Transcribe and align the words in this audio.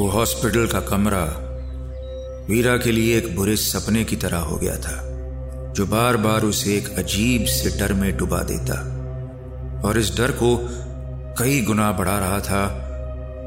वो 0.00 0.08
हॉस्पिटल 0.08 0.66
का 0.66 0.80
कमरा 0.80 1.24
वीरा 2.48 2.76
के 2.76 2.92
लिए 2.92 3.18
एक 3.18 3.36
बुरे 3.36 3.56
सपने 3.56 4.04
की 4.04 4.16
तरह 4.16 4.38
हो 4.38 4.56
गया 4.56 4.76
था, 4.76 4.94
जो 5.72 5.86
बार 5.86 6.16
बार 6.16 6.42
उसे 6.42 6.76
एक 6.76 6.88
अजीब 6.98 7.44
से 7.44 7.78
डर 7.78 7.92
में 7.92 8.16
डुबा 8.16 8.38
देता। 8.38 8.74
और 9.88 9.98
इस 9.98 10.16
डर 10.16 10.30
को 10.30 10.56
कई 11.38 11.60
गुना 11.62 11.92
बढ़ा 11.92 12.18
रहा 12.18 12.40
था, 12.40 12.62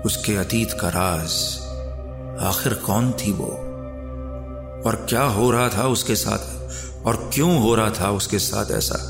उसके 0.05 0.35
अतीत 0.35 0.73
का 0.73 0.89
राज, 0.89 1.31
आखिर 2.43 2.73
कौन 2.73 3.11
थी 3.11 3.31
वो? 3.31 3.49
और 4.85 5.05
क्या 5.09 5.23
हो 5.23 5.51
रहा 5.51 5.69
था 5.69 5.87
उसके 5.87 6.15
साथ? 6.15 7.05
और 7.05 7.29
क्यों 7.33 7.61
हो 7.61 7.75
रहा 7.75 7.89
था 7.89 8.11
उसके 8.11 8.39
साथ 8.39 8.71
ऐसा? 8.71 9.01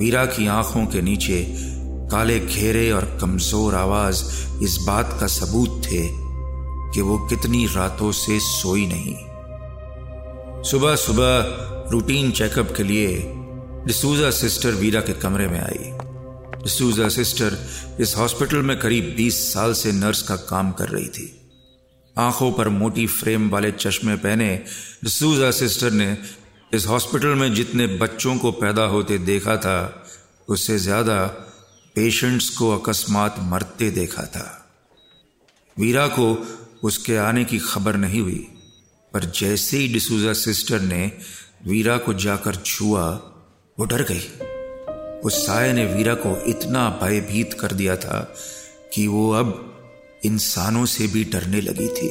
वीरा 0.00 0.26
की 0.26 0.46
आँखों 0.46 0.86
के 0.86 1.02
नीचे 1.02 1.54
काले 2.10 2.40
घेरे 2.40 2.90
और 2.92 3.18
कमज़ोर 3.20 3.74
आवाज़ 3.74 4.24
इस 4.62 4.78
बात 4.86 5.16
का 5.20 5.26
सबूत 5.26 5.82
थे 5.86 6.27
कि 6.98 7.02
वो 7.02 7.18
कितनी 7.18 7.66
रातों 7.66 8.10
से 8.12 8.38
सोई 8.40 8.86
नहीं। 8.86 9.14
सुबह 10.62 10.96
सुबह 10.96 11.90
रूटीन 11.90 12.30
चेकअप 12.30 12.72
के 12.76 12.82
लिए 12.82 13.22
डिसूजा 13.86 14.30
सिस्टर 14.30 14.70
वीरा 14.70 15.00
के 15.00 15.12
कमरे 15.12 15.46
में 15.48 15.60
आई। 15.60 15.92
डिसूजा 16.62 17.08
सिस्टर 17.08 17.58
इस 18.00 18.16
हॉस्पिटल 18.16 18.62
में 18.62 18.78
करीब 18.78 19.14
20 19.16 19.54
साल 19.54 19.72
से 19.72 19.92
नर्स 19.92 20.22
का 20.22 20.36
काम 20.36 20.72
कर 20.72 20.88
रही 20.88 21.08
थी। 21.08 21.28
आँखों 22.18 22.52
पर 22.52 22.68
मोटी 22.68 23.06
फ्रेम 23.06 23.50
वाले 23.50 23.70
चश्मे 23.70 24.16
पहने 24.16 24.50
डिसूजा 25.04 25.50
सिस्टर 25.50 25.90
ने 25.90 26.18
इस 26.74 26.86
हॉस्पिटल 26.86 27.28
में 27.28 27.54
जितने 27.54 27.86
बच्चों 27.86 28.36
को 28.38 28.52
पैदा 28.52 28.82
होते 28.82 29.18
देखा 29.18 29.56
था, 29.56 30.04
उससे 30.48 30.78
ज़्यादा 30.78 31.26
पेशेंट्स 31.94 32.50
को 32.50 32.78
अकस्मात 32.78 33.36
मरते 33.38 33.90
देखा 33.90 34.22
था। 34.22 34.54
वीरा 35.78 36.06
को 36.06 36.34
उसके 36.82 37.16
आने 37.16 37.44
की 37.44 37.58
खबर 37.58 37.96
नहीं 37.96 38.20
हुई। 38.20 38.48
पर 39.14 39.24
जैसे 39.24 39.76
ही 39.76 39.88
डिसूजा 39.88 40.32
सिस्टर 40.32 40.80
ने 40.80 41.12
वीरा 41.66 41.96
को 41.96 42.14
जाकर 42.14 42.54
छुआ, 42.54 43.10
वो 43.78 43.84
डर 43.84 44.02
गई। 44.02 44.28
उस 45.20 45.46
साय 45.46 45.72
ने 45.72 45.84
वीरा 45.84 46.14
को 46.14 46.44
इतना 46.46 47.00
भयभीत 47.02 47.54
कर 47.60 47.72
दिया 47.72 47.96
था 47.96 48.34
कि 48.94 49.06
वो 49.06 49.30
अब 49.30 49.64
इंसानों 50.24 50.86
से 50.86 51.06
भी 51.06 51.24
डरने 51.24 51.60
लगी 51.60 51.88
थी। 51.88 52.08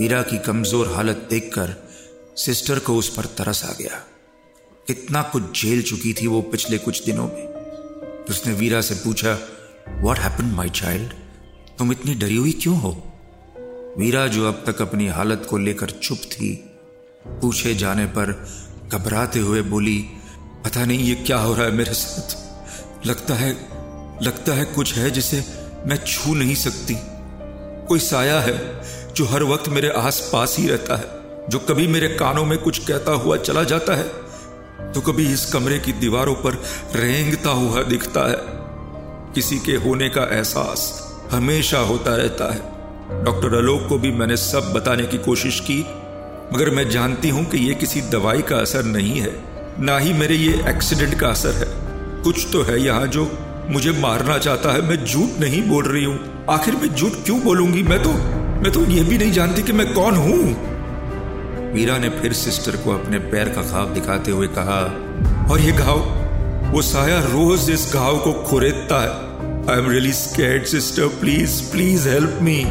वीरा 0.00 0.22
की 0.22 0.38
कमज़ोर 0.38 0.88
हालत 0.88 1.26
देखकर 1.30 1.88
सिस्टर 2.36 2.78
को 2.78 2.96
उस 2.96 3.16
पर 3.16 3.24
तरस 3.24 3.64
आ 3.64 3.72
गया। 3.72 4.04
कितना 4.86 5.22
कुछ 5.22 5.62
झेल 5.62 5.82
चुकी 5.82 6.12
थी 6.12 6.26
वो 6.26 6.42
पिछले 6.42 6.78
कुछ 6.78 7.04
दिनों 7.04 7.28
में। 7.28 7.46
उसने 8.30 8.52
वीरा 8.52 8.80
से 8.80 8.94
पूछा 8.94 9.38
वॉट 10.00 10.18
हैपन 10.18 10.44
माई 10.44 10.68
चाइल्ड 10.68 11.12
तुम 11.78 11.92
इतनी 11.92 12.14
डरी 12.14 12.36
हुई 12.36 12.52
क्यों 12.52 12.80
हो? 12.80 13.07
वीरा 13.98 14.26
जो 14.26 14.46
अब 14.48 14.62
तक 14.66 14.80
अपनी 14.82 15.06
हालत 15.08 15.46
को 15.50 15.58
लेकर 15.58 15.90
चुप 15.92 16.18
थी, 16.32 16.52
पूछे 17.24 17.74
जाने 17.74 18.04
पर 18.06 18.32
घबराते 18.88 19.40
हुए 19.40 19.62
बोली, 19.62 19.98
पता 20.64 20.84
नहीं 20.84 20.98
ये 20.98 21.14
क्या 21.16 21.38
हो 21.38 21.54
रहा 21.54 21.64
है 21.64 21.72
मेरे 21.72 21.94
साथ। 21.94 23.06
लगता 23.06 23.34
है 23.34 23.50
लगता 24.22 24.54
है 24.54 24.64
कुछ 24.64 24.94
है 24.94 25.10
जिसे 25.10 25.44
मैं 25.86 25.96
छू 26.04 26.34
नहीं 26.34 26.54
सकती। 26.54 26.96
कोई 27.88 27.98
साया 27.98 28.40
है 28.40 28.56
जो 29.14 29.24
हर 29.24 29.42
वक्त 29.44 29.68
मेरे 29.68 29.90
आस 29.96 30.20
पास 30.32 30.56
ही 30.58 30.68
रहता 30.68 30.96
है, 30.96 31.10
जो 31.48 31.58
कभी 31.58 31.86
मेरे 31.86 32.08
कानों 32.16 32.44
में 32.44 32.58
कुछ 32.58 32.78
कहता 32.86 33.12
हुआ 33.16 33.36
चला 33.38 33.64
जाता 33.64 33.96
है 33.96 34.92
तो 34.92 35.00
कभी 35.00 35.32
इस 35.32 35.44
कमरे 35.46 35.78
की 35.78 35.92
दीवारों 35.98 36.34
पर 36.36 36.62
रेंगता 36.94 37.50
हुआ 37.50 37.82
दिखता 37.82 38.30
है। 38.30 38.38
किसी 39.34 39.58
के 39.58 39.76
होने 39.78 40.08
का 40.08 40.22
एहसास 40.32 40.90
हमेशा 41.30 41.78
होता 41.86 42.16
रहता 42.16 42.52
है। 42.54 42.77
डॉक्टर 43.08 43.56
आलोक 43.58 43.88
को 43.88 43.98
भी 43.98 44.10
मैंने 44.12 44.36
सब 44.36 44.72
बताने 44.72 45.02
की 45.02 45.18
कोशिश 45.18 45.60
की, 45.60 45.80
मगर 46.52 46.70
मैं 46.70 46.88
जानती 46.90 47.28
हूँ 47.28 47.44
कि 47.44 47.58
यह 47.58 47.74
किसी 47.74 48.00
दवाई 48.10 48.42
का 48.42 48.56
असर 48.56 48.84
नहीं 48.86 49.20
है, 49.20 49.32
ना 49.80 49.98
ही 49.98 50.12
मेरे 50.12 50.34
ये 50.34 50.52
एक्सीडेंट 50.68 51.14
का 51.20 51.28
असर 51.28 51.54
है। 51.54 51.66
कुछ 52.22 52.46
तो 52.52 52.62
है 52.62 52.80
यहाँ 52.80 53.06
जो 53.06 53.30
मुझे 53.70 53.92
मारना 53.92 54.36
चाहता 54.38 54.72
है, 54.72 54.82
मैं 54.82 55.04
झूठ 55.04 55.40
नहीं 55.40 55.62
बोल 55.62 55.84
रही 55.84 56.04
हूँ। 56.04 56.46
आखिर 56.50 56.74
मैं 56.74 56.94
झूठ 56.94 57.12
क्यों 57.24 57.40
बोलूँगी? 57.40 57.82
मैं 57.82 58.02
तो 58.02 58.12
मैं 58.62 58.72
तो 58.72 58.80
यह 58.82 59.08
भी 59.08 59.18
नहीं 59.18 59.32
जानती 59.32 59.62
कि 59.62 59.72
मैं 59.72 59.92
कौन 59.94 60.16
हूँ। 60.16 61.72
वीरा 61.72 61.98
ने 61.98 62.08
फिर 62.10 62.32
सिस्टर 62.32 62.76
को 62.76 62.92
अपने 62.92 63.18
पैर 63.30 63.48
का 63.48 63.62
घाव 63.62 63.94
दिखाते 63.94 64.30
हुए 64.30 64.46
कहा, 64.48 64.80
और 65.52 65.60
ये 65.60 65.72
घाव, 65.72 65.98
वो 66.72 66.82
साया 66.82 67.18
रोज 67.24 67.70
इस 67.70 67.90
घाव 67.94 68.18
को 68.18 68.32
खुरेदता 68.42 69.00
है। 69.00 69.26
I 69.70 69.78
am 69.78 69.90
really 69.90 70.12
scared, 70.12 70.64
sister, 70.66 71.06
please 71.20 71.62
please 71.72 72.08
help 72.08 72.38
me. 72.42 72.62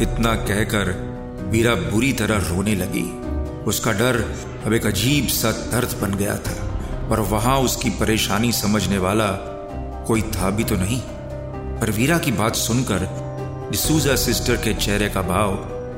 इतना 0.00 0.34
कहकर 0.44 0.90
वीरा 1.50 1.74
बुरी 1.74 2.12
तरह 2.12 2.48
रोने 2.48 2.74
लगी। 2.74 3.04
उसका 3.66 3.92
डर 3.92 4.16
अब 4.66 4.72
एक 4.72 4.86
अजीब 4.86 5.26
सा 5.28 5.50
दर्द 5.72 5.98
बन 6.00 6.14
गया 6.14 6.36
था 6.36 7.08
और 7.10 7.20
वहाँ 7.30 7.58
उसकी 7.58 7.90
परेशानी 7.90 8.52
समझने 8.52 8.98
वाला 8.98 9.28
कोई 10.06 10.22
था 10.22 10.50
भी 10.50 10.64
तो 10.64 10.76
नहीं। 10.76 11.00
पर 11.80 11.90
वीरा 11.90 12.18
की 12.18 12.32
बात 12.32 12.54
सुनकर 12.54 13.06
डिसूजा 13.70 14.16
सिस्टर 14.16 14.56
के 14.56 14.74
चेहरे 14.74 15.08
का 15.08 15.22
भाव 15.22 15.54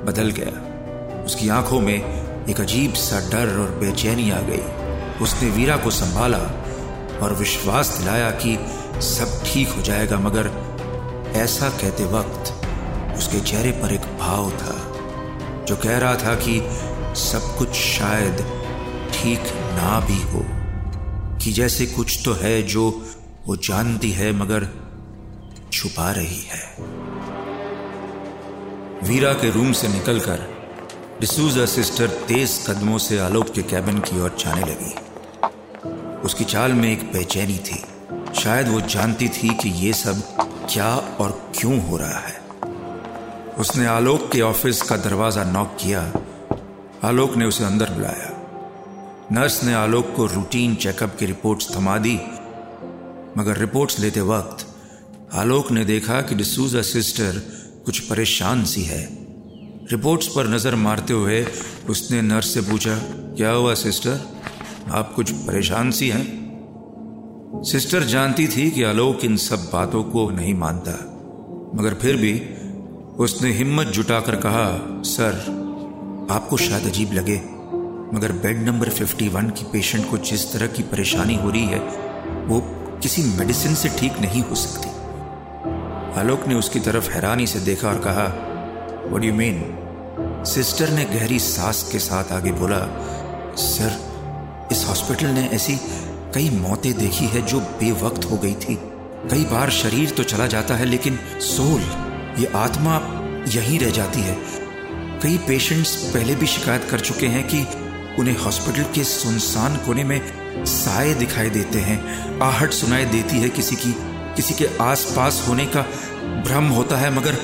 बदल 0.07 0.31
गया। 0.31 1.23
उसकी 1.25 1.49
आँखों 1.49 1.81
में 1.81 2.47
एक 2.49 2.61
अजीब 2.61 2.95
सा 2.95 3.21
डर 3.31 3.59
और 3.59 3.71
बेचैनी 3.81 4.31
आ 4.31 4.41
गई। 4.41 5.23
उसने 5.25 5.51
वीरा 5.51 5.77
को 5.77 5.91
संभाला 5.91 6.39
और 7.23 7.35
विश्वास 7.35 7.97
दिलाया 7.99 8.31
कि 8.45 8.57
सब 9.03 9.41
ठीक 9.47 9.69
हो 9.69 9.83
जाएगा, 9.83 10.19
मगर 10.19 10.51
ऐसा 11.37 11.69
कहते 11.71 12.05
वक्त 12.05 12.64
उसके 13.17 13.41
चेहरे 13.41 13.73
पर 13.73 13.93
एक 13.93 14.07
भाव 14.19 14.51
था, 14.51 14.77
जो 15.65 15.77
कह 15.77 15.99
रहा 15.99 16.15
था 16.15 16.35
कि 16.35 16.61
सब 17.21 17.55
कुछ 17.59 17.73
शायद 17.73 18.37
ठीक 19.13 19.53
ना 19.73 19.99
भी 20.01 20.21
हो, 20.23 20.45
कि 21.39 21.53
जैसे 21.53 21.87
कुछ 21.87 22.19
तो 22.25 22.33
है 22.33 22.63
जो 22.63 22.91
वो 23.47 23.57
जानती 23.57 24.11
है 24.11 24.33
मगर 24.33 24.69
छुपा 25.73 26.11
रही 26.11 26.43
है। 26.43 26.63
वीरा 29.09 29.33
के 29.33 29.51
रूम 29.51 29.73
से 29.73 29.89
निकलकर 29.89 30.47
डिसूजा 31.21 31.67
सिस्टर 31.67 32.07
तेज 32.29 32.65
कदमों 32.69 32.99
से 32.99 33.19
आलोक 33.19 33.53
के 33.55 33.63
कैबिन 33.63 33.99
की 33.99 34.21
ओर 34.21 34.37
जाने 34.39 34.61
लगी। 34.61 34.95
उसकी 36.25 36.45
चाल 36.45 36.73
में 36.73 36.91
एक 36.93 37.03
बेचैनी 37.13 37.59
थी। 37.59 37.83
शायद 38.35 38.69
वो 38.69 38.81
जानती 38.81 39.29
थी 39.29 39.49
कि 39.55 39.69
ये 39.87 39.93
सब 39.93 40.23
क्या 40.73 40.95
और 41.21 41.31
क्यों 41.59 41.81
हो 41.89 41.97
रहा 41.97 42.19
है। 42.19 42.44
उसने 43.59 43.87
आलोक 43.87 44.31
के 44.33 44.41
ऑफ़िस 44.41 44.83
का 44.83 44.97
दरवाज़ा 44.97 45.45
नॉक 45.45 45.77
किया। 45.81 46.01
आलोक 47.05 47.37
ने 47.37 47.45
उसे 47.45 47.65
अंदर 47.65 47.91
बुलाया। 47.91 48.31
नर्स 49.33 49.63
ने 49.65 49.75
आलोक 49.75 50.13
को 50.17 50.27
रूटीन 50.27 50.75
चेकअप 50.75 51.17
की 51.19 51.27
रिपोर्ट्स 51.27 51.77
थमा 51.77 51.99
दी। 51.99 52.19
मगर 53.39 53.57
रिपोर्ट्स 53.57 53.99
लेते 54.01 54.21
वक्त 54.21 54.67
आलोक 55.35 55.71
ने 55.73 55.85
देखा 55.85 56.21
कि 56.21 56.35
डिसूजा 56.35 56.83
सिस्टर 56.83 57.41
कुछ 57.85 57.99
परेशान 57.99 58.65
सी 58.65 58.83
है। 58.83 59.03
रिपोर्ट्स 59.91 60.27
पर 60.27 60.49
नज़र 60.49 60.75
मारते 60.75 61.13
हुए 61.13 61.47
उसने 61.89 62.23
नर्स 62.23 62.55
से 62.55 62.61
पूछा, 62.61 62.97
क्या 63.37 63.51
हुआ 63.51 63.75
सिस्टर? 63.75 64.21
आप 64.91 65.13
कुछ 65.17 65.31
परेशान 65.31 65.91
सी 65.91 66.09
हैं? 66.09 67.63
सिस्टर 67.65 68.03
जानती 68.03 68.49
थी 68.49 68.71
कि 68.71 68.83
आलोक 68.83 69.25
इन 69.25 69.37
सब 69.37 69.71
बातों 69.73 70.03
को 70.05 70.31
नहीं 70.31 70.55
मानता। 70.55 70.93
मगर 71.75 71.95
फिर 71.95 72.17
भी 72.17 72.33
उसने 73.19 73.51
हिम्मत 73.53 73.87
जुटाकर 73.87 74.37
कहा, 74.37 75.03
सर, 75.03 75.35
आपको 76.31 76.57
शायद 76.57 76.87
अजीब 76.87 77.13
लगे, 77.13 77.37
मगर 78.17 78.33
बेड 78.33 78.63
नंबर 78.63 78.89
51 78.89 79.51
की 79.51 79.65
पेशेंट 79.65 80.11
को 80.11 80.19
जिस 80.19 80.53
तरह 80.53 80.67
की 80.67 80.83
परेशानी 80.83 81.35
हो 81.35 81.51
रही 81.51 81.65
है, 81.65 81.79
वो 82.47 82.61
किसी 83.03 83.23
मेडिसिन 83.23 83.75
से 83.75 83.89
ठीक 83.89 84.19
नहीं 84.21 84.43
हो 84.43 84.55
सकती. 84.55 84.89
आलोक 86.21 86.47
ने 86.49 86.55
उसकी 86.55 86.81
तरफ़ 86.81 87.11
हैरानी 87.11 87.47
से 87.47 87.61
देखा 87.61 87.89
और 87.89 87.99
कहा 87.99 88.27
वट 89.13 89.25
यू 89.25 89.35
मीन 89.35 89.63
सिस्टर 90.45 90.91
ने 90.91 91.05
गहरी 91.05 91.39
सांस 91.39 91.89
के 91.93 91.99
साथ 91.99 92.33
आगे 92.33 92.53
बोला, 92.53 92.79
सर, 93.57 93.99
इस 94.73 94.85
हॉस्पिटल 94.89 95.27
ने 95.27 95.49
ऐसी 95.49 95.77
कई 96.35 96.51
मौतें 96.51 96.93
देखी 96.93 97.25
है 97.25 97.43
जो 97.43 97.61
बेवक्त 97.61 98.25
हो 98.25 98.37
गई 98.37 98.55
थी। 98.55 98.75
कई 99.31 99.45
बार 99.45 99.71
शरीर 99.71 100.11
तो 100.11 100.23
चला 100.23 100.47
जाता 100.47 100.75
है, 100.75 100.85
लेकिन 100.85 101.19
सोल 101.41 101.81
ये 102.39 102.47
आत्मा 102.47 102.97
यहीं 103.49 103.79
रह 103.79 103.91
जाती 103.91 104.21
है। 104.21 104.37
कई 105.23 105.39
पेशेंट्स 105.39 105.97
पहले 105.97 106.35
भी 106.35 106.47
शिकायत 106.47 106.85
कर 106.85 107.01
चुके 107.01 107.27
हैं 107.27 107.47
कि 107.49 107.61
उन्हें 108.19 108.37
हॉस्पिटल 108.39 108.83
के 108.83 109.05
सुनसान 109.05 109.77
कोने 109.77 110.05
में 110.05 110.21
साए 110.65 111.15
दिखाई 111.15 111.51
देते 111.51 111.79
हैं। 111.79 112.41
आहट 112.41 112.73
सुनाई 112.73 113.05
देती 113.05 113.39
है 113.39 113.49
किसी 113.49 113.77
की, 113.77 113.93
किसी 114.37 114.55
के 114.55 114.69
आसपास 114.81 115.45
होने 115.49 115.67
का 115.67 115.83
भ्रम 116.45 116.69
होता 116.69 116.97
है, 116.97 117.15
मगर 117.15 117.37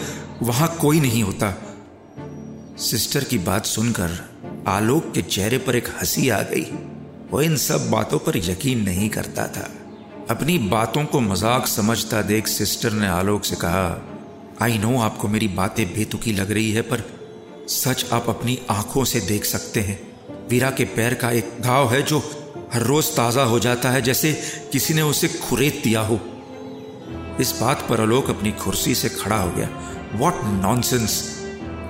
वहाँ 0.42 0.76
कोई 0.80 1.00
नहीं 1.00 1.22
होता। 1.22 1.54
सिस्टर 2.78 3.24
की 3.24 3.38
बात 3.38 3.64
सुनकर 3.64 4.18
आलोक 4.68 5.12
के 5.14 5.22
चेहरे 5.22 5.58
पर 5.58 5.76
एक 5.76 5.88
हँसी 6.00 6.28
आ 6.28 6.40
गई। 6.42 6.66
वो 7.30 7.40
इन 7.40 7.56
सब 7.56 7.90
बातों 7.90 8.18
पर 8.18 8.36
यकीन 8.36 8.82
नहीं 8.82 9.08
करता 9.08 9.46
था। 9.46 9.70
अपनी 10.30 10.58
बातों 10.58 11.04
को 11.04 11.20
मज़ाक 11.20 11.66
समझता 11.66 12.22
देख 12.22 12.46
सिस्टर 12.46 12.92
ने 12.92 13.08
आलोक 13.08 13.44
से 13.44 13.56
कहा 13.56 13.88
आई 14.62 14.78
नो 14.78 14.98
आपको 15.00 15.28
मेरी 15.28 15.48
बातें 15.48 15.86
बेतुकी 15.86 16.32
लग 16.32 16.50
रही 16.50 16.70
है, 16.70 16.82
पर 16.82 17.02
सच 17.68 18.04
आप 18.12 18.28
अपनी 18.28 18.58
आँखों 18.70 19.04
से 19.04 19.20
देख 19.20 19.44
सकते 19.44 19.80
हैं। 19.80 19.98
वीरा 20.48 20.70
के 20.70 20.84
पैर 20.84 21.14
का 21.14 21.30
एक 21.30 21.52
घाव 21.60 21.92
है 21.92 22.02
जो 22.02 22.18
हर 22.72 22.82
रोज 22.82 23.06
ताज़ा 23.16 23.42
हो 23.42 23.58
जाता 23.58 23.90
है, 23.90 24.02
जैसे 24.02 24.32
किसी 24.72 24.94
ने 24.94 25.02
उसे 25.02 25.28
खुरेद 25.28 25.80
दिया 25.84 26.00
हो। 26.00 26.20
इस 27.40 27.54
बात 27.60 27.86
पर 27.88 28.00
आलोक 28.00 28.30
अपनी 28.30 28.52
कुर्सी 28.52 28.94
से 28.94 29.08
खड़ा 29.08 29.36
हो 29.36 29.50
गया। 29.50 29.68
वॉट 30.14 30.44
नॉनसेंस 30.44 31.22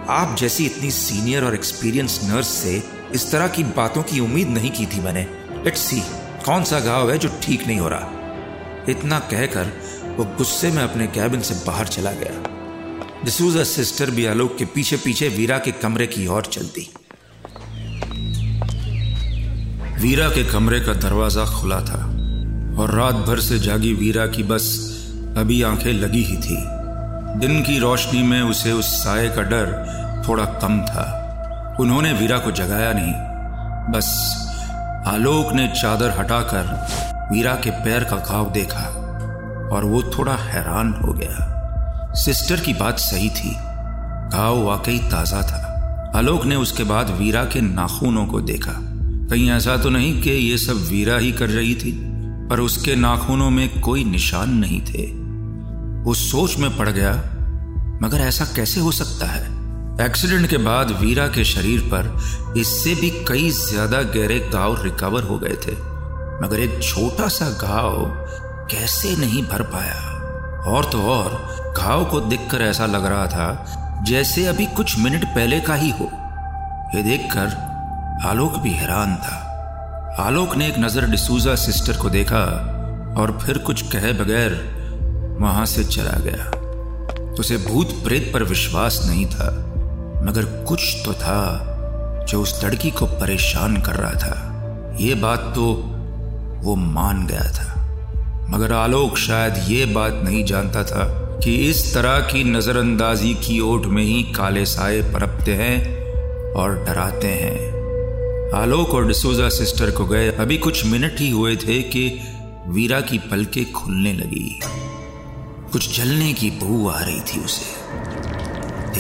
आप 0.09 0.37
जैसी 0.39 0.67
इतनी 0.67 0.91
सीनियर 0.91 1.45
और 1.45 1.55
एक्सपीरियंस 1.55 2.21
नर्स 2.25 2.49
से 2.49 2.83
इस 3.15 3.31
तरह 3.33 3.49
की 3.49 3.65
बातों 3.65 4.03
की 4.03 4.21
उम्मीद 4.21 4.49
नहीं 4.49 4.71
की 4.71 4.87
थी 4.87 5.01
मैंने। 5.01 5.23
लेट्स 5.65 5.81
सी 5.81 6.01
कौन 6.45 6.65
सा 6.65 6.81
घाव 6.81 7.11
है 7.11 7.19
जो 7.19 7.29
ठीक 7.43 7.67
नहीं 7.67 7.79
हो 7.79 7.89
रहा? 7.89 8.85
इतना 8.89 9.19
कहकर 9.19 9.73
वो 10.19 10.25
गुस्से 10.37 10.71
में 10.71 10.83
अपने 10.83 11.07
कैबिन 11.07 11.41
से 11.41 11.55
बाहर 11.67 11.87
चला 11.89 12.13
गया। 12.13 12.59
डिसूजा 13.25 13.63
सिस्टर 13.63 14.11
भी 14.11 14.27
आलोक 14.27 14.57
के 14.59 14.65
पीछे 14.65 14.97
पीछे 14.97 15.29
वीरा 15.29 15.59
के 15.59 15.73
कमरे 15.73 16.07
की 16.07 16.27
ओर 16.27 16.45
चलती। 16.45 16.83
वीरा 20.01 20.29
के 20.29 20.45
कमरे 20.45 20.81
का 20.81 20.93
दरवाज़ा 20.95 21.45
खुला 21.45 21.81
था 21.81 22.01
और 22.81 22.95
रात 22.95 23.15
भर 23.15 23.41
से 23.41 23.59
जागी 23.59 23.93
वीरा 23.95 24.27
की 24.27 24.43
बस 24.43 24.69
अभी 25.39 25.63
आँखें 25.63 25.93
लगी 25.93 26.23
ही 26.23 26.37
थी। 26.37 26.57
दिन 27.41 27.63
की 27.63 27.79
रोशनी 27.79 28.23
में 28.23 28.41
उसे 28.43 28.73
उस 28.73 28.87
साय 28.95 29.29
का 29.29 29.43
डर 29.43 30.25
थोड़ा 30.29 30.45
कम 30.45 30.81
था। 30.81 31.77
उन्होंने 31.81 32.13
वीरा 32.13 32.39
को 32.39 32.51
जगाया 32.51 32.93
नहीं। 32.93 33.13
बस 33.93 34.09
आलोक 35.07 35.53
ने 35.53 35.69
चादर 35.83 36.19
हटाकर 36.19 36.75
वीरा 37.33 37.55
के 37.55 37.71
पैर 37.71 38.05
का 38.05 38.17
घाव 38.17 38.53
देखा 38.53 38.89
और 39.73 39.85
वो 39.85 40.03
थोड़ा 40.03 40.35
हैरान 40.35 40.93
हो 40.95 41.13
गया। 41.13 41.57
सिस्टर 42.15 42.61
की 42.61 42.73
बात 42.75 42.99
सही 42.99 43.29
थी। 43.31 43.51
घाव 44.31 44.63
वाकई 44.65 44.99
ताज़ा 45.11 45.43
था। 45.43 46.13
आलोक 46.17 46.45
ने 46.45 46.57
उसके 46.57 46.85
बाद 46.85 47.11
वीरा 47.11 47.45
के 47.45 47.61
नाखूनों 47.61 48.27
को 48.27 48.41
देखा। 48.41 48.73
कहीं 49.31 49.51
ऐसा 49.51 49.77
तो 49.77 49.91
नहीं 49.91 50.21
कि 50.23 50.31
ये 50.31 50.57
सब 50.59 50.77
वीरा 50.89 51.17
ही 51.19 51.31
कर 51.33 51.49
रही 51.49 51.75
थी, 51.75 51.93
पर 52.51 52.61
उसके 52.61 52.97
नाखूनों 52.97 53.51
में 53.51 53.81
कोई 53.81 54.05
निशान 54.05 54.55
नहीं 54.55 54.81
थे। 54.81 55.07
वो 56.05 56.15
सोच 56.15 56.59
में 56.59 56.77
पड़ 56.79 56.89
गया, 56.89 57.13
मगर 58.03 58.21
ऐसा 58.21 58.45
कैसे 58.57 58.81
हो 58.81 58.93
सकता 58.93 59.27
है? 59.27 59.49
एक्सीडेंट 60.01 60.49
के 60.51 60.57
बाद 60.59 60.91
वीरा 61.01 61.27
के 61.29 61.45
शरीर 61.45 61.81
पर 61.95 62.55
इससे 62.59 62.95
भी 62.95 63.11
कई 63.29 63.51
ज़्यादा 63.53 64.03
गहरे 64.03 64.39
घाव 64.53 64.83
रिकवर 64.83 65.23
हो 65.23 65.39
गए 65.39 65.57
थे, 65.67 65.73
मगर 66.43 66.61
एक 66.61 66.83
छोटा 66.83 67.29
सा 67.29 67.51
घाव 67.51 68.05
कैसे 68.71 69.17
नहीं 69.17 69.43
भर 69.43 69.63
पाया? 69.63 70.10
और 70.67 70.85
तो 70.85 71.03
और, 71.03 71.75
घाव 71.77 72.05
को 72.05 72.21
देखकर 72.21 72.63
ऐसा 72.63 72.87
लग 72.87 73.05
रहा 73.05 73.27
था 73.27 74.03
जैसे 74.07 74.47
अभी 74.47 74.67
कुछ 74.67 74.99
मिनट 74.99 75.25
पहले 75.25 75.61
का 75.61 75.75
ही 75.75 75.91
हो। 75.91 76.11
ये 76.95 77.03
देखकर 77.03 77.57
आलोक 78.29 78.57
भी 78.57 78.71
हैरान 78.71 79.15
था। 79.17 79.37
आलोक 80.19 80.57
ने 80.57 80.67
एक 80.69 80.79
नज़र 80.79 81.11
डिसूजा 81.11 81.55
सिस्टर 81.55 81.97
को 81.97 82.11
देखा 82.11 82.45
और 83.19 83.39
फिर 83.43 83.59
कुछ 83.59 83.83
कहे 83.93 84.13
बगैर 84.13 84.53
वहाँ 85.41 85.67
से 85.67 85.85
चला 85.85 86.19
गया। 86.21 86.51
उसे 87.41 87.57
भूत 87.57 87.93
प्रेत 88.05 88.31
पर 88.35 88.43
विश्वास 88.43 89.01
नहीं 89.07 89.27
था, 89.27 89.51
मगर 90.27 90.45
कुछ 90.69 90.95
तो 91.05 91.13
था 91.15 92.25
जो 92.29 92.43
उस 92.43 92.65
लड़की 92.65 92.91
को 92.91 93.07
परेशान 93.07 93.81
कर 93.83 93.95
रहा 93.95 94.13
था। 94.13 94.97
ये 95.01 95.15
बात 95.15 95.53
तो 95.55 95.73
वो 96.65 96.75
मान 96.77 97.27
गया 97.27 97.51
था। 97.53 97.80
मगर 98.51 98.73
आलोक 98.73 99.19
शायद 99.19 99.55
ये 99.69 99.85
बात 99.87 100.21
नहीं 100.25 100.45
जानता 100.45 100.85
था 100.85 101.05
कि 101.45 101.55
इस 101.55 101.95
तरह 101.95 102.21
की 102.21 102.45
नज़रअंदाजी 102.45 103.35
की 103.35 103.61
ओट 103.61 103.87
में 103.87 104.03
ही 104.03 104.23
काले 104.23 104.65
साए 104.65 105.01
परपते 105.03 105.55
हैं 105.55 105.97
और 106.53 106.85
डराते 106.85 107.29
हैं। 107.29 107.71
आलोक 108.55 108.91
और 108.91 109.07
डिसोजा 109.07 109.49
सिस्टर 109.49 109.91
को 109.91 110.05
गए। 110.05 110.31
अभी 110.31 110.59
कुछ 110.59 110.87
मिनट 110.87 111.19
ही 111.19 111.31
हुए 111.31 111.57
थे 111.57 111.83
कि 111.83 112.21
वीरा 112.69 113.01
की 113.01 113.19
पलकें 113.19 113.73
खुलने 113.73 114.13
लगी। 114.13 114.61
कुछ 115.73 115.97
जलने 115.97 116.33
की 116.33 116.51
बू 116.51 116.89
आ 116.89 117.01
रही 117.01 117.21
थी 117.21 117.45
उसे। 117.45 117.65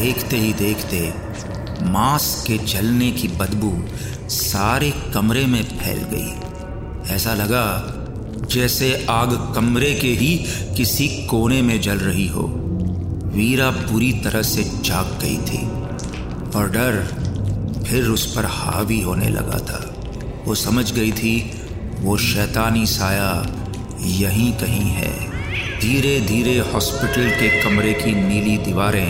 देखते 0.01 0.37
ही 0.37 0.53
देखते 0.53 1.15
मांस 1.83 2.45
के 2.47 2.59
जलने 2.59 3.11
की 3.11 3.29
बदबू 3.29 3.73
सारे 4.29 4.93
कमरे 5.15 5.47
में 5.47 5.65
फैल 5.65 5.99
गई। 5.99 7.15
ऐसा 7.15 7.35
लगा 7.35 7.97
जैसे 8.53 9.07
आग 9.11 9.33
कमरे 9.55 9.93
के 9.95 10.09
ही 10.09 10.37
किसी 10.77 11.09
कोने 11.27 11.61
में 11.63 11.81
जल 11.81 11.99
रही 11.99 12.27
हो। 12.29 12.43
वीरा 13.35 13.71
बुरी 13.71 14.13
तरह 14.25 14.43
से 14.43 14.65
जाग 14.85 15.19
गई 15.23 15.37
थी 15.39 15.63
और 16.59 16.71
डर 16.71 17.03
फिर 17.87 18.09
उस 18.09 18.27
पर 18.35 18.47
हावी 18.47 19.01
होने 19.01 19.29
लगा 19.29 19.59
था। 19.59 19.79
वो 20.47 20.55
समझ 20.55 20.91
गई 20.93 21.13
थी, 21.13 21.35
वो 22.01 22.17
शैतानी 22.17 22.87
साया 22.87 23.31
यहीं 24.01 24.53
कहीं 24.53 24.91
है। 24.91 25.13
धीरे 25.81 26.19
धीरे 26.21 26.59
हॉस्पिटल 26.73 27.31
के 27.31 27.49
कमरे 27.63 27.93
की 27.95 28.15
नीली 28.15 28.57
दीवारें 28.59 29.09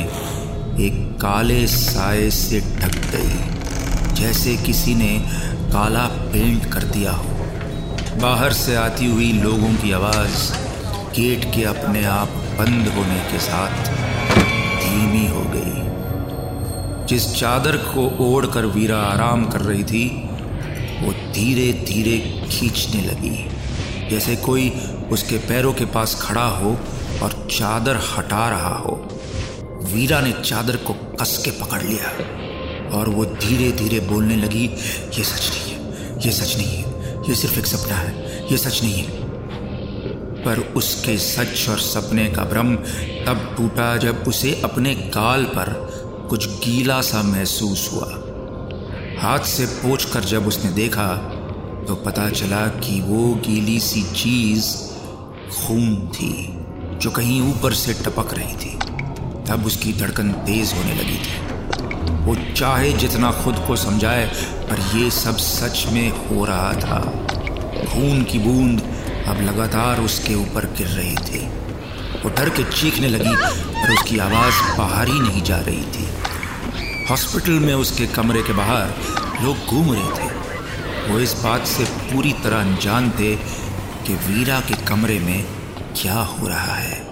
एक 0.78 1.18
काले 1.22 1.66
साए 1.66 2.30
से 2.30 2.60
ढक 2.60 2.96
गई, 3.12 4.14
जैसे 4.14 4.56
किसी 4.56 4.94
ने 4.94 5.18
काला 5.72 6.06
पेंट 6.32 6.72
कर 6.72 6.82
दिया 6.82 7.12
हो। 7.12 7.39
बाहर 8.18 8.52
से 8.52 8.74
आती 8.74 9.06
हुई 9.06 9.32
लोगों 9.32 9.74
की 9.74 9.92
आवाज़ 9.92 10.52
गेट 11.14 11.44
के 11.44 11.64
अपने 11.64 12.04
आप 12.04 12.28
बंद 12.28 12.88
होने 12.88 13.18
के 13.32 13.38
साथ 13.38 13.84
धीमी 14.78 15.26
हो 15.28 15.40
गई। 15.40 17.06
जिस 17.06 17.34
चादर 17.34 17.76
को 17.76 18.34
ओढ़कर 18.34 18.66
वीरा 18.66 18.96
आराम 18.96 19.44
कर 19.44 19.60
रही 19.60 19.84
थी, 19.84 20.28
वो 21.02 21.12
धीरे 21.12 21.72
धीरे 21.72 22.18
खींचने 22.50 23.02
लगी। 23.02 23.48
जैसे 24.10 24.36
कोई 24.36 24.70
उसके 25.12 25.38
पैरों 25.38 25.72
के 25.72 25.84
पास 25.84 26.14
खड़ा 26.22 26.46
हो 26.46 26.76
और 27.22 27.48
चादर 27.50 27.96
हटा 27.96 28.48
रहा 28.48 28.74
हो। 28.74 29.08
वीरा 29.82 30.20
ने 30.20 30.32
चादर 30.32 30.76
को 30.76 30.92
कस 30.92 31.42
के 31.44 31.50
पकड़ 31.50 31.82
लिया 31.82 32.12
और 32.98 33.08
वो 33.08 33.24
धीरे 33.24 33.72
धीरे 33.72 34.00
बोलने 34.00 34.36
लगी, 34.36 34.64
ये 35.18 35.24
सच 35.24 35.50
नहीं 35.50 35.74
है, 35.74 36.18
ये 36.26 36.32
सच 36.32 36.56
नहीं 36.56 36.76
है। 36.76 36.89
ये 37.28 37.34
सिर्फ़ 37.34 37.58
एक 37.58 37.66
सपना 37.66 37.96
है, 37.96 38.46
ये 38.52 38.56
सच 38.58 38.82
नहीं 38.82 39.02
है। 39.02 39.18
पर 40.44 40.58
उसके 40.76 41.16
सच 41.18 41.68
और 41.68 41.78
सपने 41.78 42.24
का 42.28 42.44
भ्रम 42.44 42.74
तब 43.26 43.54
टूटा 43.56 43.96
जब 43.96 44.24
उसे 44.28 44.60
अपने 44.64 44.94
गाल 44.94 45.44
पर 45.44 45.72
कुछ 46.30 46.46
गीला 46.64 47.00
सा 47.00 47.22
महसूस 47.22 47.88
हुआ। 47.92 48.08
हाथ 49.20 49.44
से 49.46 49.66
पोछ 49.66 50.04
कर 50.04 50.24
जब 50.24 50.46
उसने 50.46 50.70
देखा 50.72 51.06
तो 51.88 51.94
पता 51.96 52.28
चला 52.30 52.66
कि 52.78 53.00
वो 53.00 53.34
गीली 53.46 53.78
सी 53.80 54.02
चीज़ 54.14 54.74
खून 55.50 55.96
थी, 56.08 56.32
जो 56.98 57.10
कहीं 57.10 57.40
ऊपर 57.42 57.74
से 57.74 57.94
टपक 57.94 58.34
रही 58.34 58.56
थी। 58.56 58.76
तब 59.48 59.66
उसकी 59.66 59.92
धड़कन 59.92 60.32
तेज 60.46 60.72
होने 60.72 60.94
लगी 60.94 61.16
थी। 61.16 61.49
वो 62.20 62.34
चाहे 62.56 62.92
जितना 62.92 63.30
खुद 63.32 63.64
को 63.66 63.76
समझाए, 63.76 64.26
पर 64.70 64.98
ये 64.98 65.10
सब 65.10 65.36
सच 65.36 65.86
में 65.92 66.10
हो 66.10 66.44
रहा 66.44 66.72
था। 66.72 67.00
खून 67.86 68.22
की 68.24 68.38
बूंद 68.38 68.80
अब 69.26 69.40
लगातार 69.40 70.00
उसके 70.00 70.34
ऊपर 70.34 70.64
गिर 70.64 70.86
रही 70.86 71.16
थी। 71.16 71.46
वो 72.22 72.30
डर 72.30 72.48
के 72.48 72.64
चीखने 72.64 73.08
लगी, 73.08 73.36
पर 73.56 73.92
उसकी 73.92 74.18
आवाज़ 74.18 74.78
बाहर 74.78 75.08
ही 75.08 75.20
नहीं 75.20 75.42
जा 75.42 75.58
रही 75.58 75.82
थी। 75.82 76.08
हॉस्पिटल 77.10 77.52
में 77.52 77.74
उसके 77.74 78.06
कमरे 78.06 78.42
के 78.42 78.52
बाहर 78.52 78.94
लोग 79.42 79.56
घूम 79.56 79.92
रहे 79.92 80.10
थे। 80.18 80.30
वो 81.08 81.18
इस 81.18 81.32
बात 81.44 81.66
से 81.66 81.84
पूरी 81.84 82.32
तरह 82.32 82.60
अनजान 82.60 83.10
थे 83.10 83.36
कि 84.06 84.14
वीरा 84.14 84.60
के 84.60 84.74
कमरे 84.74 85.18
में 85.18 85.44
क्या 86.02 86.14
हो 86.14 86.48
रहा 86.48 86.74
है। 86.74 87.10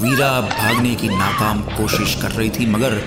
वीरा 0.00 0.40
भागने 0.40 0.94
की 0.94 1.08
नाकाम 1.08 1.62
कोशिश 1.62 2.14
कर 2.22 2.30
रही 2.30 2.50
थी, 2.50 2.66
मगर 2.66 3.02